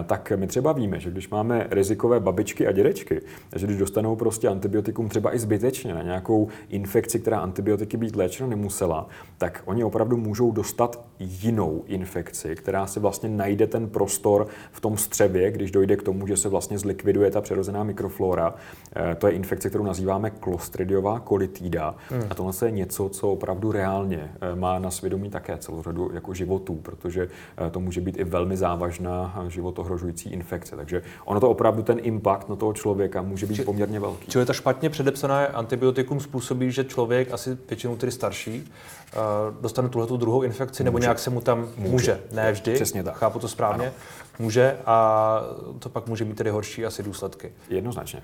tak 0.06 0.32
my 0.36 0.46
třeba 0.46 0.72
víme, 0.72 1.00
že 1.00 1.10
když 1.10 1.28
máme 1.28 1.66
rizikové 1.70 2.20
babičky 2.20 2.66
a 2.66 2.72
dědečky, 2.72 3.20
že 3.56 3.66
když 3.66 3.78
dostanou 3.78 4.16
prostě 4.16 4.48
antibiotikum 4.48 5.08
třeba 5.08 5.34
i 5.34 5.38
zbytečně 5.38 5.94
na 5.94 6.02
nějakou 6.02 6.48
infekci, 6.68 7.20
která 7.20 7.38
antibiotiky 7.38 7.96
být 7.96 8.16
léčena 8.16 8.48
nemusela, 8.48 9.08
tak 9.38 9.62
oni 9.64 9.84
opravdu 9.84 10.16
můžou 10.16 10.52
dostat 10.52 11.04
jinou 11.18 11.84
infekci, 11.86 12.56
která 12.56 12.86
si 12.86 13.00
vlastně 13.00 13.28
najde 13.28 13.66
ten 13.66 13.88
prostor 13.88 14.46
v 14.72 14.80
tom 14.80 14.96
střevě, 14.96 15.50
když 15.50 15.70
dojde 15.70 15.96
k 15.96 16.02
tomu, 16.02 16.26
že 16.26 16.36
se 16.36 16.48
vlastně 16.48 16.78
zlikviduje 16.78 17.30
ta 17.30 17.40
přirozená 17.40 17.84
mikroflora. 17.84 18.54
Eh, 18.96 19.14
to 19.14 19.26
je 19.26 19.32
infekce, 19.32 19.68
kterou 19.68 19.84
nazýváme 19.84 20.30
klostridiová 20.30 21.20
kolitída. 21.20 21.94
Hmm. 22.08 22.22
A 22.30 22.34
tohle 22.34 22.52
je 22.64 22.70
něco, 22.70 23.08
co 23.08 23.32
opravdu 23.32 23.72
reálně 23.72 24.30
eh, 24.40 24.56
má 24.56 24.78
na 24.78 24.90
svědomí 24.90 25.30
také 25.30 25.58
celou 25.58 25.82
řadu 25.82 26.10
jako 26.18 26.34
životů, 26.34 26.74
protože 26.74 27.28
eh, 27.66 27.70
to 27.70 27.80
může 27.80 28.00
být 28.00 28.18
i 28.18 28.24
velmi 28.24 28.56
závažná 28.56 29.44
životohrožující 29.48 30.30
infekce. 30.30 30.76
Takže 30.76 31.02
ono 31.24 31.40
to 31.40 31.50
opravdu 31.50 31.82
ten 31.82 31.98
impact 32.02 32.48
na 32.48 32.56
toho 32.56 32.72
člověka 32.72 33.22
může 33.22 33.46
být 33.46 33.54
Či, 33.54 33.64
poměrně 33.64 34.00
velký. 34.00 34.26
Čili 34.30 34.46
ta 34.46 34.52
špatně 34.52 34.90
předepsané 34.90 35.46
antibiotikum 35.48 36.20
způsobí, 36.20 36.72
že 36.72 36.84
člověk, 36.84 37.32
asi 37.32 37.58
většinou 37.68 37.96
tedy 37.96 38.12
starší, 38.12 38.72
dostane 39.60 39.88
tuhle 39.88 40.18
druhou 40.18 40.42
infekci, 40.42 40.82
může. 40.82 40.84
nebo 40.84 40.98
nějak 40.98 41.18
se 41.18 41.30
mu 41.30 41.40
tam 41.40 41.68
může, 41.76 41.90
může. 41.90 42.20
ne 42.32 42.52
vždy, 42.52 42.74
Přesně 42.74 43.02
tak. 43.04 43.14
chápu 43.14 43.38
to 43.38 43.48
správně, 43.48 43.86
ano. 43.86 43.94
může 44.38 44.76
a 44.86 45.40
to 45.78 45.88
pak 45.88 46.06
může 46.06 46.24
mít 46.24 46.36
tedy 46.36 46.50
horší 46.50 46.86
asi 46.86 47.02
důsledky. 47.02 47.52
Jednoznačně. 47.68 48.22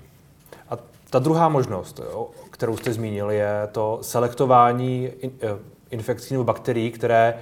A 0.69 0.77
ta 1.09 1.19
druhá 1.19 1.49
možnost, 1.49 2.01
kterou 2.51 2.77
jste 2.77 2.93
zmínil, 2.93 3.31
je 3.31 3.67
to 3.71 3.99
selektování 4.01 5.09
eh, 5.23 5.29
infekcí 5.89 6.33
nebo 6.33 6.43
bakterií, 6.43 6.91
které 6.91 7.33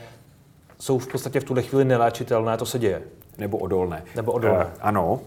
jsou 0.83 0.99
v 0.99 1.07
podstatě 1.07 1.39
v 1.39 1.43
tuhle 1.43 1.61
chvíli 1.61 1.85
neléčitelné, 1.85 2.57
to 2.57 2.65
se 2.65 2.79
děje. 2.79 3.01
Nebo 3.37 3.57
odolné. 3.57 4.03
Nebo 4.15 4.31
odolné. 4.31 4.65
Uh, 4.65 4.71
ano, 4.81 5.19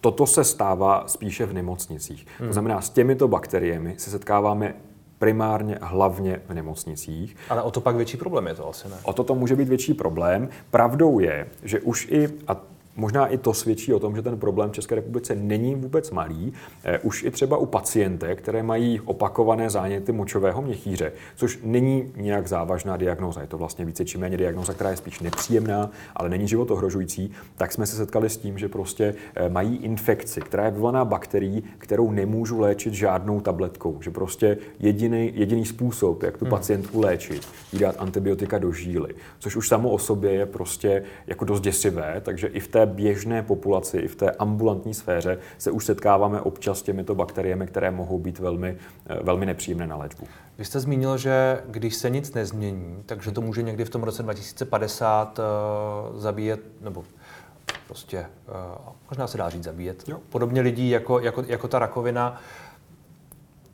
toto 0.00 0.26
se 0.26 0.44
stává 0.44 1.04
spíše 1.06 1.46
v 1.46 1.52
nemocnicích. 1.52 2.26
Hmm. 2.38 2.48
To 2.48 2.52
znamená, 2.52 2.80
s 2.80 2.90
těmito 2.90 3.28
bakteriemi 3.28 3.94
se 3.98 4.10
setkáváme 4.10 4.74
primárně 5.18 5.78
hlavně 5.82 6.40
v 6.48 6.54
nemocnicích. 6.54 7.36
Ale 7.48 7.62
o 7.62 7.70
to 7.70 7.80
pak 7.80 7.96
větší 7.96 8.16
problém 8.16 8.46
je 8.46 8.54
to 8.54 8.68
asi 8.68 8.88
ne? 8.88 8.96
O 9.02 9.12
to 9.12 9.24
to 9.24 9.34
může 9.34 9.56
být 9.56 9.68
větší 9.68 9.94
problém. 9.94 10.48
Pravdou 10.70 11.18
je, 11.18 11.46
že 11.62 11.80
už 11.80 12.08
i, 12.10 12.28
a 12.48 12.56
Možná 12.96 13.26
i 13.26 13.38
to 13.38 13.54
svědčí 13.54 13.94
o 13.94 13.98
tom, 13.98 14.16
že 14.16 14.22
ten 14.22 14.38
problém 14.38 14.70
v 14.70 14.72
České 14.72 14.94
republice 14.94 15.34
není 15.34 15.74
vůbec 15.74 16.10
malý. 16.10 16.52
Eh, 16.84 16.98
už 16.98 17.22
i 17.22 17.30
třeba 17.30 17.56
u 17.56 17.66
pacientek, 17.66 18.38
které 18.38 18.62
mají 18.62 19.00
opakované 19.00 19.70
záněty 19.70 20.12
močového 20.12 20.62
měchýře, 20.62 21.12
což 21.36 21.58
není 21.64 22.12
nějak 22.16 22.48
závažná 22.48 22.96
diagnóza, 22.96 23.40
je 23.40 23.46
to 23.46 23.58
vlastně 23.58 23.84
více 23.84 24.04
či 24.04 24.18
méně 24.18 24.36
diagnóza, 24.36 24.72
která 24.72 24.90
je 24.90 24.96
spíš 24.96 25.20
nepříjemná, 25.20 25.90
ale 26.16 26.28
není 26.28 26.48
život 26.48 26.70
ohrožující, 26.70 27.32
tak 27.56 27.72
jsme 27.72 27.86
se 27.86 27.96
setkali 27.96 28.30
s 28.30 28.36
tím, 28.36 28.58
že 28.58 28.68
prostě 28.68 29.14
eh, 29.34 29.48
mají 29.48 29.76
infekci, 29.76 30.40
která 30.40 30.64
je 30.64 30.70
vyvolaná 30.70 31.04
bakterií, 31.04 31.62
kterou 31.78 32.10
nemůžu 32.10 32.60
léčit 32.60 32.94
žádnou 32.94 33.40
tabletkou. 33.40 33.98
Že 34.02 34.10
prostě 34.10 34.58
jediný, 34.80 35.32
jediný 35.34 35.64
způsob, 35.64 36.22
jak 36.22 36.38
tu 36.38 36.44
hmm. 36.44 36.50
pacientku 36.50 37.00
léčit, 37.00 37.48
je 37.72 37.78
dát 37.78 37.96
antibiotika 37.98 38.58
do 38.58 38.72
žíly, 38.72 39.14
což 39.38 39.56
už 39.56 39.68
samo 39.68 39.90
o 39.90 39.98
sobě 39.98 40.32
je 40.32 40.46
prostě 40.46 41.02
jako 41.26 41.44
dost 41.44 41.60
děsivé, 41.60 42.20
takže 42.24 42.46
i 42.46 42.60
v 42.60 42.68
té 42.68 42.81
běžné 42.86 43.42
populaci, 43.42 43.98
i 43.98 44.08
v 44.08 44.16
té 44.16 44.30
ambulantní 44.30 44.94
sféře 44.94 45.38
se 45.58 45.70
už 45.70 45.84
setkáváme 45.84 46.40
občas 46.40 46.78
s 46.78 46.82
těmito 46.82 47.14
bakteriemi, 47.14 47.66
které 47.66 47.90
mohou 47.90 48.18
být 48.18 48.38
velmi, 48.38 48.76
eh, 49.06 49.18
velmi 49.22 49.46
nepříjemné 49.46 49.86
na 49.86 49.96
léčbu. 49.96 50.26
Vy 50.58 50.64
jste 50.64 50.80
zmínil, 50.80 51.18
že 51.18 51.62
když 51.66 51.94
se 51.94 52.10
nic 52.10 52.34
nezmění, 52.34 53.02
takže 53.06 53.30
to 53.30 53.40
může 53.40 53.62
někdy 53.62 53.84
v 53.84 53.90
tom 53.90 54.02
roce 54.02 54.22
2050 54.22 55.38
uh, 55.38 56.20
zabíjet, 56.20 56.60
nebo 56.80 57.04
prostě, 57.86 58.26
uh, 58.48 58.92
možná 59.10 59.26
se 59.26 59.38
dá 59.38 59.48
říct 59.48 59.64
zabíjet, 59.64 60.08
jo. 60.08 60.18
podobně 60.28 60.60
lidí 60.60 60.90
jako, 60.90 61.20
jako, 61.20 61.44
jako 61.48 61.68
ta 61.68 61.78
rakovina. 61.78 62.40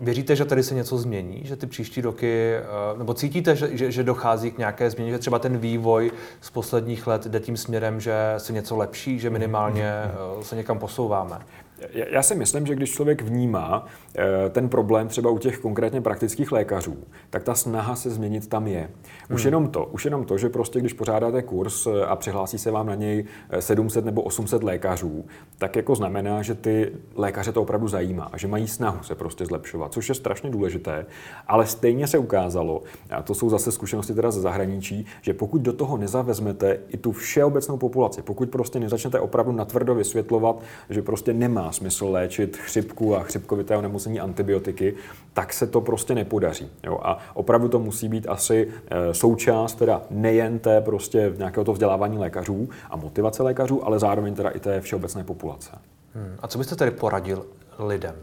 Věříte, 0.00 0.36
že 0.36 0.44
tady 0.44 0.62
se 0.62 0.74
něco 0.74 0.98
změní, 0.98 1.40
že 1.44 1.56
ty 1.56 1.66
příští 1.66 2.00
roky, 2.00 2.54
eh, 2.54 2.98
nebo 2.98 3.14
cítíte, 3.14 3.56
že, 3.56 3.76
že, 3.76 3.92
že 3.92 4.02
dochází 4.02 4.50
k 4.50 4.58
nějaké 4.58 4.90
změně, 4.90 5.10
že 5.10 5.18
třeba 5.18 5.38
ten 5.38 5.58
vývoj 5.58 6.10
z 6.40 6.50
posledních 6.50 7.06
let 7.06 7.26
jde 7.26 7.40
tím 7.40 7.56
směrem, 7.56 8.00
že 8.00 8.14
se 8.38 8.52
něco 8.52 8.76
lepší, 8.76 9.18
že 9.18 9.30
minimálně 9.30 9.92
eh, 9.92 10.44
se 10.44 10.56
někam 10.56 10.78
posouváme? 10.78 11.38
Já 11.92 12.22
si 12.22 12.34
myslím, 12.34 12.66
že 12.66 12.74
když 12.74 12.92
člověk 12.92 13.22
vnímá 13.22 13.86
eh, 14.16 14.50
ten 14.50 14.68
problém 14.68 15.08
třeba 15.08 15.30
u 15.30 15.38
těch 15.38 15.58
konkrétně 15.58 16.00
praktických 16.00 16.52
lékařů, 16.52 16.96
tak 17.30 17.42
ta 17.42 17.54
snaha 17.54 17.96
se 17.96 18.10
změnit 18.10 18.48
tam 18.48 18.66
je. 18.66 18.90
Už 19.30 19.40
hmm. 19.40 19.46
jenom 19.46 19.68
to, 19.68 19.84
už 19.84 20.04
jenom 20.04 20.24
to, 20.24 20.38
že 20.38 20.48
prostě 20.48 20.80
když 20.80 20.92
pořádáte 20.92 21.42
kurz 21.42 21.86
eh, 21.86 22.04
a 22.04 22.16
přihlásí 22.16 22.58
se 22.58 22.70
vám 22.70 22.86
na 22.86 22.94
něj 22.94 23.24
700 23.60 24.02
eh, 24.02 24.06
nebo 24.06 24.22
800 24.22 24.62
lékařů, 24.62 25.24
tak 25.58 25.76
jako 25.76 25.94
znamená, 25.94 26.42
že 26.42 26.54
ty 26.54 26.92
lékaře 27.14 27.52
to 27.52 27.62
opravdu 27.62 27.88
zajímá 27.88 28.28
a 28.32 28.36
že 28.36 28.48
mají 28.48 28.68
snahu 28.68 29.02
se 29.02 29.14
prostě 29.14 29.46
zlepšovat, 29.46 29.92
což 29.92 30.08
je 30.08 30.14
strašně 30.14 30.50
důležité, 30.50 31.06
ale 31.46 31.66
stejně 31.66 32.06
se 32.06 32.18
ukázalo, 32.18 32.82
a 33.10 33.22
to 33.22 33.34
jsou 33.34 33.50
zase 33.50 33.72
zkušenosti 33.72 34.14
teda 34.14 34.30
ze 34.30 34.40
zahraničí, 34.40 35.06
že 35.22 35.34
pokud 35.34 35.62
do 35.62 35.72
toho 35.72 35.96
nezavezmete 35.96 36.78
i 36.88 36.96
tu 36.96 37.12
všeobecnou 37.12 37.76
populaci, 37.76 38.22
pokud 38.22 38.50
prostě 38.50 38.80
nezačnete 38.80 39.20
opravdu 39.20 39.52
natvrdo 39.52 39.94
vysvětlovat, 39.94 40.62
že 40.90 41.02
prostě 41.02 41.32
nemá 41.32 41.67
smysl 41.72 42.08
léčit 42.08 42.56
chřipku 42.56 43.16
a 43.16 43.22
chřipkovité 43.22 43.76
onemocnění 43.76 44.20
antibiotiky, 44.20 44.94
tak 45.32 45.52
se 45.52 45.66
to 45.66 45.80
prostě 45.80 46.14
nepodaří. 46.14 46.70
Jo? 46.84 46.98
A 47.02 47.18
opravdu 47.34 47.68
to 47.68 47.78
musí 47.78 48.08
být 48.08 48.28
asi 48.28 48.68
eh, 48.90 49.14
součást 49.14 49.74
teda 49.74 50.02
nejen 50.10 50.58
té 50.58 50.80
prostě 50.80 51.32
nějakého 51.38 51.64
to 51.64 51.72
vzdělávání 51.72 52.18
lékařů 52.18 52.68
a 52.90 52.96
motivace 52.96 53.42
lékařů, 53.42 53.86
ale 53.86 53.98
zároveň 53.98 54.34
teda 54.34 54.50
i 54.50 54.60
té 54.60 54.80
všeobecné 54.80 55.24
populace. 55.24 55.70
Hmm. 56.14 56.36
A 56.42 56.48
co 56.48 56.58
byste 56.58 56.76
tedy 56.76 56.90
poradil 56.90 57.46
lidem? 57.78 58.14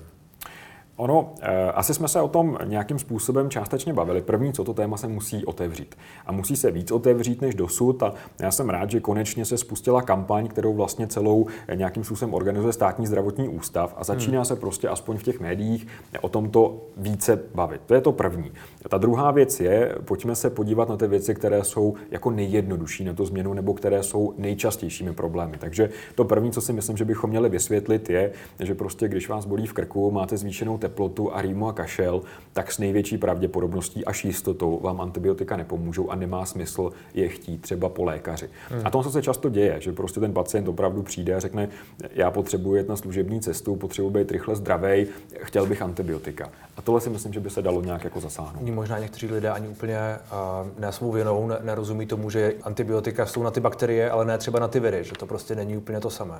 Ono, 0.97 1.33
eh, 1.41 1.71
asi 1.71 1.93
jsme 1.93 2.07
se 2.07 2.21
o 2.21 2.27
tom 2.27 2.57
nějakým 2.63 2.99
způsobem 2.99 3.49
částečně 3.49 3.93
bavili. 3.93 4.21
První, 4.21 4.53
co 4.53 4.63
to 4.63 4.73
téma 4.73 4.97
se 4.97 5.07
musí 5.07 5.45
otevřít. 5.45 5.95
A 6.25 6.31
musí 6.31 6.55
se 6.55 6.71
víc 6.71 6.91
otevřít 6.91 7.41
než 7.41 7.55
dosud. 7.55 8.03
A 8.03 8.13
já 8.39 8.51
jsem 8.51 8.69
rád, 8.69 8.91
že 8.91 8.99
konečně 8.99 9.45
se 9.45 9.57
spustila 9.57 10.01
kampaň, 10.01 10.47
kterou 10.47 10.73
vlastně 10.73 11.07
celou 11.07 11.45
eh, 11.67 11.75
nějakým 11.75 12.03
způsobem 12.03 12.33
organizuje 12.33 12.73
státní 12.73 13.07
zdravotní 13.07 13.49
ústav 13.49 13.93
a 13.97 14.03
začíná 14.03 14.37
hmm. 14.37 14.45
se 14.45 14.55
prostě 14.55 14.87
aspoň 14.87 15.17
v 15.17 15.23
těch 15.23 15.39
médiích 15.39 15.87
o 16.21 16.29
tomto 16.29 16.81
více 16.97 17.39
bavit. 17.55 17.81
To 17.85 17.93
je 17.93 18.01
to 18.01 18.11
první. 18.11 18.51
Ta 18.89 18.97
druhá 18.97 19.31
věc 19.31 19.59
je, 19.59 19.95
pojďme 20.05 20.35
se 20.35 20.49
podívat 20.49 20.89
na 20.89 20.97
ty 20.97 21.07
věci, 21.07 21.35
které 21.35 21.63
jsou 21.63 21.93
jako 22.11 22.31
nejjednodušší 22.31 23.03
na 23.03 23.13
tu 23.13 23.25
změnu 23.25 23.53
nebo 23.53 23.73
které 23.73 24.03
jsou 24.03 24.33
nejčastějšími 24.37 25.13
problémy. 25.13 25.57
Takže 25.57 25.89
to 26.15 26.25
první, 26.25 26.51
co 26.51 26.61
si 26.61 26.73
myslím, 26.73 26.97
že 26.97 27.05
bychom 27.05 27.29
měli 27.29 27.49
vysvětlit, 27.49 28.09
je, 28.09 28.31
že 28.59 28.75
prostě 28.75 29.07
když 29.07 29.29
vás 29.29 29.45
bolí 29.45 29.67
v 29.67 29.73
krku, 29.73 30.11
máte 30.11 30.37
zvýšenou 30.37 30.77
teplotu 30.87 31.35
a 31.35 31.41
rýmu 31.41 31.67
a 31.67 31.73
kašel, 31.73 32.21
tak 32.53 32.71
s 32.71 32.77
největší 32.79 33.17
pravděpodobností 33.17 34.05
až 34.05 34.25
jistotou 34.25 34.79
vám 34.83 35.01
antibiotika 35.01 35.57
nepomůžou 35.57 36.09
a 36.09 36.15
nemá 36.15 36.45
smysl 36.45 36.91
je 37.13 37.27
chtít 37.27 37.61
třeba 37.61 37.89
po 37.89 38.03
lékaři. 38.03 38.49
Hmm. 38.69 38.81
A 38.85 38.89
to 38.89 39.03
se 39.03 39.21
často 39.21 39.49
děje, 39.49 39.81
že 39.81 39.91
prostě 39.91 40.19
ten 40.19 40.33
pacient 40.33 40.67
opravdu 40.67 41.03
přijde 41.03 41.35
a 41.35 41.39
řekne, 41.39 41.69
já 42.13 42.31
potřebuji 42.31 42.75
jet 42.75 42.89
na 42.89 42.95
služební 42.95 43.41
cestu, 43.41 43.75
potřebuji 43.75 44.09
být 44.09 44.31
rychle 44.31 44.55
zdravý, 44.55 45.07
chtěl 45.43 45.65
bych 45.65 45.81
antibiotika. 45.81 46.49
A 46.77 46.81
tohle 46.81 47.01
si 47.01 47.09
myslím, 47.09 47.33
že 47.33 47.39
by 47.39 47.49
se 47.49 47.61
dalo 47.61 47.81
nějak 47.81 48.03
jako 48.03 48.19
zasáhnout. 48.19 48.69
Možná 48.69 48.99
někteří 48.99 49.27
lidé 49.27 49.49
ani 49.49 49.67
úplně 49.67 49.97
uh, 49.97 50.79
ne 50.79 50.91
svou 50.91 51.11
vinou 51.11 51.47
ne, 51.47 51.57
nerozumí 51.61 52.05
tomu, 52.05 52.29
že 52.29 52.53
antibiotika 52.63 53.25
jsou 53.25 53.43
na 53.43 53.51
ty 53.51 53.59
bakterie, 53.59 54.09
ale 54.09 54.25
ne 54.25 54.37
třeba 54.37 54.59
na 54.59 54.67
ty 54.67 54.79
viry, 54.79 55.03
že 55.03 55.11
to 55.19 55.25
prostě 55.25 55.55
není 55.55 55.77
úplně 55.77 55.99
to 55.99 56.09
samé. 56.09 56.39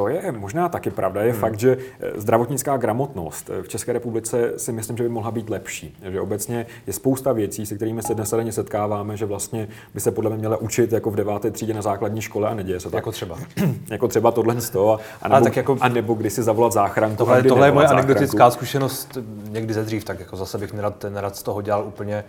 To 0.00 0.08
je 0.08 0.32
možná 0.32 0.68
taky 0.68 0.90
pravda. 0.90 1.22
Je 1.22 1.30
hmm. 1.30 1.40
fakt, 1.40 1.58
že 1.58 1.76
eh, 2.00 2.10
zdravotnická 2.20 2.76
gramotnost 2.76 3.50
v 3.62 3.68
České 3.68 3.92
republice 3.92 4.52
si 4.56 4.72
myslím, 4.72 4.96
že 4.96 5.02
by 5.02 5.08
mohla 5.08 5.30
být 5.30 5.50
lepší. 5.50 5.96
Že 6.10 6.20
obecně 6.20 6.66
je 6.86 6.92
spousta 6.92 7.32
věcí, 7.32 7.66
se 7.66 7.74
kterými 7.74 8.02
se 8.02 8.14
dnes 8.14 8.30
denně 8.30 8.52
setkáváme, 8.52 9.16
že 9.16 9.26
vlastně 9.26 9.68
by 9.94 10.00
se 10.00 10.10
podle 10.10 10.30
mě 10.30 10.38
měla 10.38 10.56
učit 10.56 10.92
jako 10.92 11.10
v 11.10 11.16
deváté 11.16 11.50
třídě 11.50 11.74
na 11.74 11.82
základní 11.82 12.20
škole 12.20 12.48
a 12.48 12.54
neděje 12.54 12.80
se 12.80 12.90
tak. 12.90 12.94
Jako 12.94 13.12
třeba. 13.12 13.38
jako 13.90 14.08
třeba 14.08 14.30
tohle 14.30 14.60
z 14.60 14.70
toho. 14.70 15.00
A, 15.22 15.28
nebo, 15.28 15.44
tak 15.44 15.56
jako, 15.56 15.76
a 15.80 15.88
nebo 15.88 16.14
když 16.14 16.32
si 16.32 16.42
zavolat 16.42 16.72
záchranku. 16.72 17.16
Tohle, 17.16 17.42
tohle 17.42 17.66
je 17.66 17.72
moje 17.72 17.86
anekdotická 17.86 18.50
zkušenost 18.50 19.18
někdy 19.48 19.74
ze 19.74 19.84
dřív, 19.84 20.04
tak 20.04 20.20
jako 20.20 20.36
zase 20.36 20.58
bych 20.58 20.72
nerad, 20.72 21.04
nerad 21.08 21.36
z 21.36 21.42
toho 21.42 21.62
dělal 21.62 21.84
úplně 21.84 22.24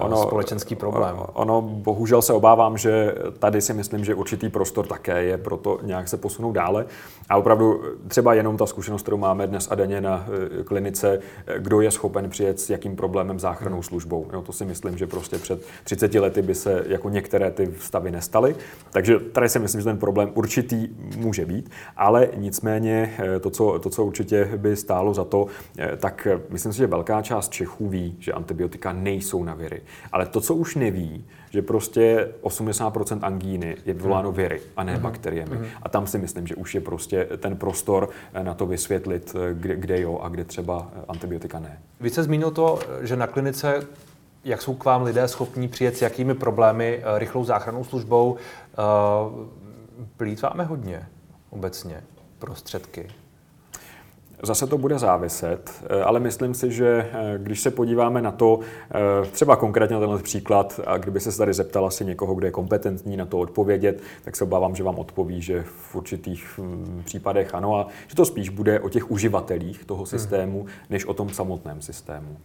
ono, 0.00 0.16
společenský 0.16 0.74
problém. 0.74 1.16
Ono, 1.32 1.62
bohužel 1.62 2.22
se 2.22 2.32
obávám, 2.32 2.78
že 2.78 3.14
tady 3.38 3.60
si 3.60 3.74
myslím, 3.74 4.04
že 4.04 4.14
určitý 4.14 4.48
prostor 4.48 4.86
také 4.86 5.22
je 5.22 5.38
pro 5.38 5.56
to 5.56 5.78
nějak 5.82 6.08
se 6.08 6.16
posunout 6.16 6.52
dále. 6.52 6.86
A 7.28 7.36
opravdu 7.36 7.82
třeba 8.08 8.34
jenom 8.34 8.56
ta 8.56 8.66
zkušenost, 8.66 9.02
kterou 9.02 9.16
máme 9.16 9.46
dnes 9.46 9.68
a 9.70 9.74
denně 9.74 10.00
na 10.00 10.26
eh, 10.60 10.64
klinice, 10.64 11.18
eh, 11.46 11.58
kdo 11.58 11.80
je 11.80 11.90
schopen 11.90 12.30
přijet 12.30 12.60
s 12.60 12.70
jakým 12.70 12.96
problémem 12.96 13.40
záchranou 13.40 13.82
službou. 13.82 14.26
Jo, 14.32 14.42
to 14.42 14.52
si 14.52 14.64
myslím, 14.64 14.98
že 14.98 15.06
prostě 15.06 15.38
před 15.38 15.66
30 15.84 16.14
lety 16.14 16.42
by 16.42 16.54
se 16.54 16.84
jako 16.86 17.08
některé 17.08 17.50
ty 17.50 17.74
stavy 17.78 18.10
nestaly. 18.10 18.56
Takže 18.90 19.18
tady 19.18 19.48
si 19.48 19.58
myslím, 19.58 19.80
že 19.80 19.84
ten 19.84 19.98
problém 19.98 20.30
určitý 20.34 20.88
může 21.16 21.44
být, 21.44 21.70
ale 21.96 22.28
nicméně 22.36 23.14
eh, 23.18 23.40
to, 23.40 23.50
co, 23.50 23.78
to, 23.78 23.90
co 23.90 24.04
určitě 24.04 24.50
by 24.56 24.76
stálo 24.76 25.14
za 25.14 25.24
to, 25.24 25.46
tak 25.96 26.28
myslím 26.50 26.72
si, 26.72 26.78
že 26.78 26.86
velká 26.86 27.22
část 27.22 27.52
Čechů 27.52 27.88
ví, 27.88 28.16
že 28.18 28.32
antibiotika 28.32 28.92
nejsou 28.92 29.44
na 29.44 29.54
viry. 29.54 29.75
Ale 30.12 30.26
to, 30.26 30.40
co 30.40 30.54
už 30.54 30.74
neví, 30.74 31.24
že 31.50 31.62
prostě 31.62 32.28
80% 32.42 33.18
angíny 33.22 33.76
je 33.84 33.94
vyvoláno 33.94 34.32
viry 34.32 34.60
a 34.76 34.84
ne 34.84 34.98
bakteriemi. 34.98 35.58
A 35.82 35.88
tam 35.88 36.06
si 36.06 36.18
myslím, 36.18 36.46
že 36.46 36.54
už 36.54 36.74
je 36.74 36.80
prostě 36.80 37.24
ten 37.24 37.56
prostor 37.56 38.08
na 38.42 38.54
to 38.54 38.66
vysvětlit, 38.66 39.36
kde, 39.52 39.76
kde 39.76 40.00
jo 40.00 40.18
a 40.22 40.28
kde 40.28 40.44
třeba 40.44 40.90
antibiotika 41.08 41.60
ne. 41.60 41.78
Vy 42.00 42.10
jste 42.10 42.22
zmínil 42.22 42.50
to, 42.50 42.78
že 43.02 43.16
na 43.16 43.26
klinice 43.26 43.86
jak 44.44 44.62
jsou 44.62 44.74
k 44.74 44.84
vám 44.84 45.02
lidé 45.02 45.28
schopní 45.28 45.68
přijet 45.68 45.96
s 45.96 46.02
jakými 46.02 46.34
problémy 46.34 47.02
rychlou 47.14 47.44
záchrannou 47.44 47.84
službou. 47.84 48.36
Plítváme 50.16 50.64
hodně 50.64 51.08
obecně 51.50 52.02
prostředky. 52.38 53.08
Zase 54.42 54.66
to 54.66 54.78
bude 54.78 54.98
záviset, 54.98 55.84
eh, 55.86 56.02
ale 56.02 56.20
myslím 56.20 56.54
si, 56.54 56.72
že 56.72 57.10
eh, 57.12 57.38
když 57.38 57.60
se 57.60 57.70
podíváme 57.70 58.22
na 58.22 58.32
to, 58.32 58.60
eh, 58.90 59.26
třeba 59.30 59.56
konkrétně 59.56 59.94
na 59.94 60.00
tenhle 60.00 60.22
příklad, 60.22 60.80
a 60.86 60.98
kdyby 60.98 61.20
se 61.20 61.38
tady 61.38 61.54
zeptal 61.54 61.86
asi 61.86 62.04
někoho, 62.04 62.34
kdo 62.34 62.46
je 62.46 62.50
kompetentní 62.50 63.16
na 63.16 63.26
to 63.26 63.38
odpovědět, 63.38 64.02
tak 64.24 64.36
se 64.36 64.44
obávám, 64.44 64.76
že 64.76 64.84
vám 64.84 64.98
odpoví, 64.98 65.42
že 65.42 65.62
v 65.62 65.96
určitých 65.96 66.58
hm, 66.58 67.02
případech 67.04 67.54
ano, 67.54 67.76
a 67.76 67.86
že 68.06 68.14
to 68.14 68.24
spíš 68.24 68.48
bude 68.48 68.80
o 68.80 68.88
těch 68.88 69.10
uživatelích 69.10 69.84
toho 69.84 69.98
hmm. 69.98 70.06
systému, 70.06 70.60
hmm. 70.60 70.70
než 70.90 71.04
o 71.04 71.14
tom 71.14 71.28
samotném 71.28 71.82
systému. 71.82 72.36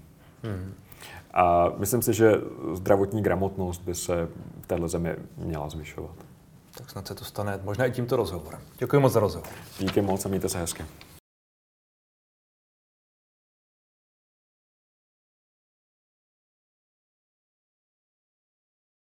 Hmm. 0.43 0.73
A 1.33 1.71
myslím 1.77 2.01
si, 2.01 2.13
že 2.13 2.33
zdravotní 2.73 3.23
gramotnost 3.23 3.81
by 3.81 3.95
se 3.95 4.27
v 4.61 4.67
této 4.67 4.87
zemi 4.87 5.15
měla 5.37 5.69
zvyšovat. 5.69 6.15
Tak 6.77 6.89
snad 6.89 7.07
se 7.07 7.15
to 7.15 7.25
stane 7.25 7.59
možná 7.63 7.85
i 7.85 7.91
tímto 7.91 8.15
rozhovorem. 8.15 8.59
Děkuji 8.77 8.99
moc 8.99 9.13
za 9.13 9.19
rozhovor. 9.19 9.49
Díky 9.79 10.01
moc 10.01 10.25
a 10.25 10.29
mějte 10.29 10.49
se 10.49 10.59
hezky. 10.59 10.83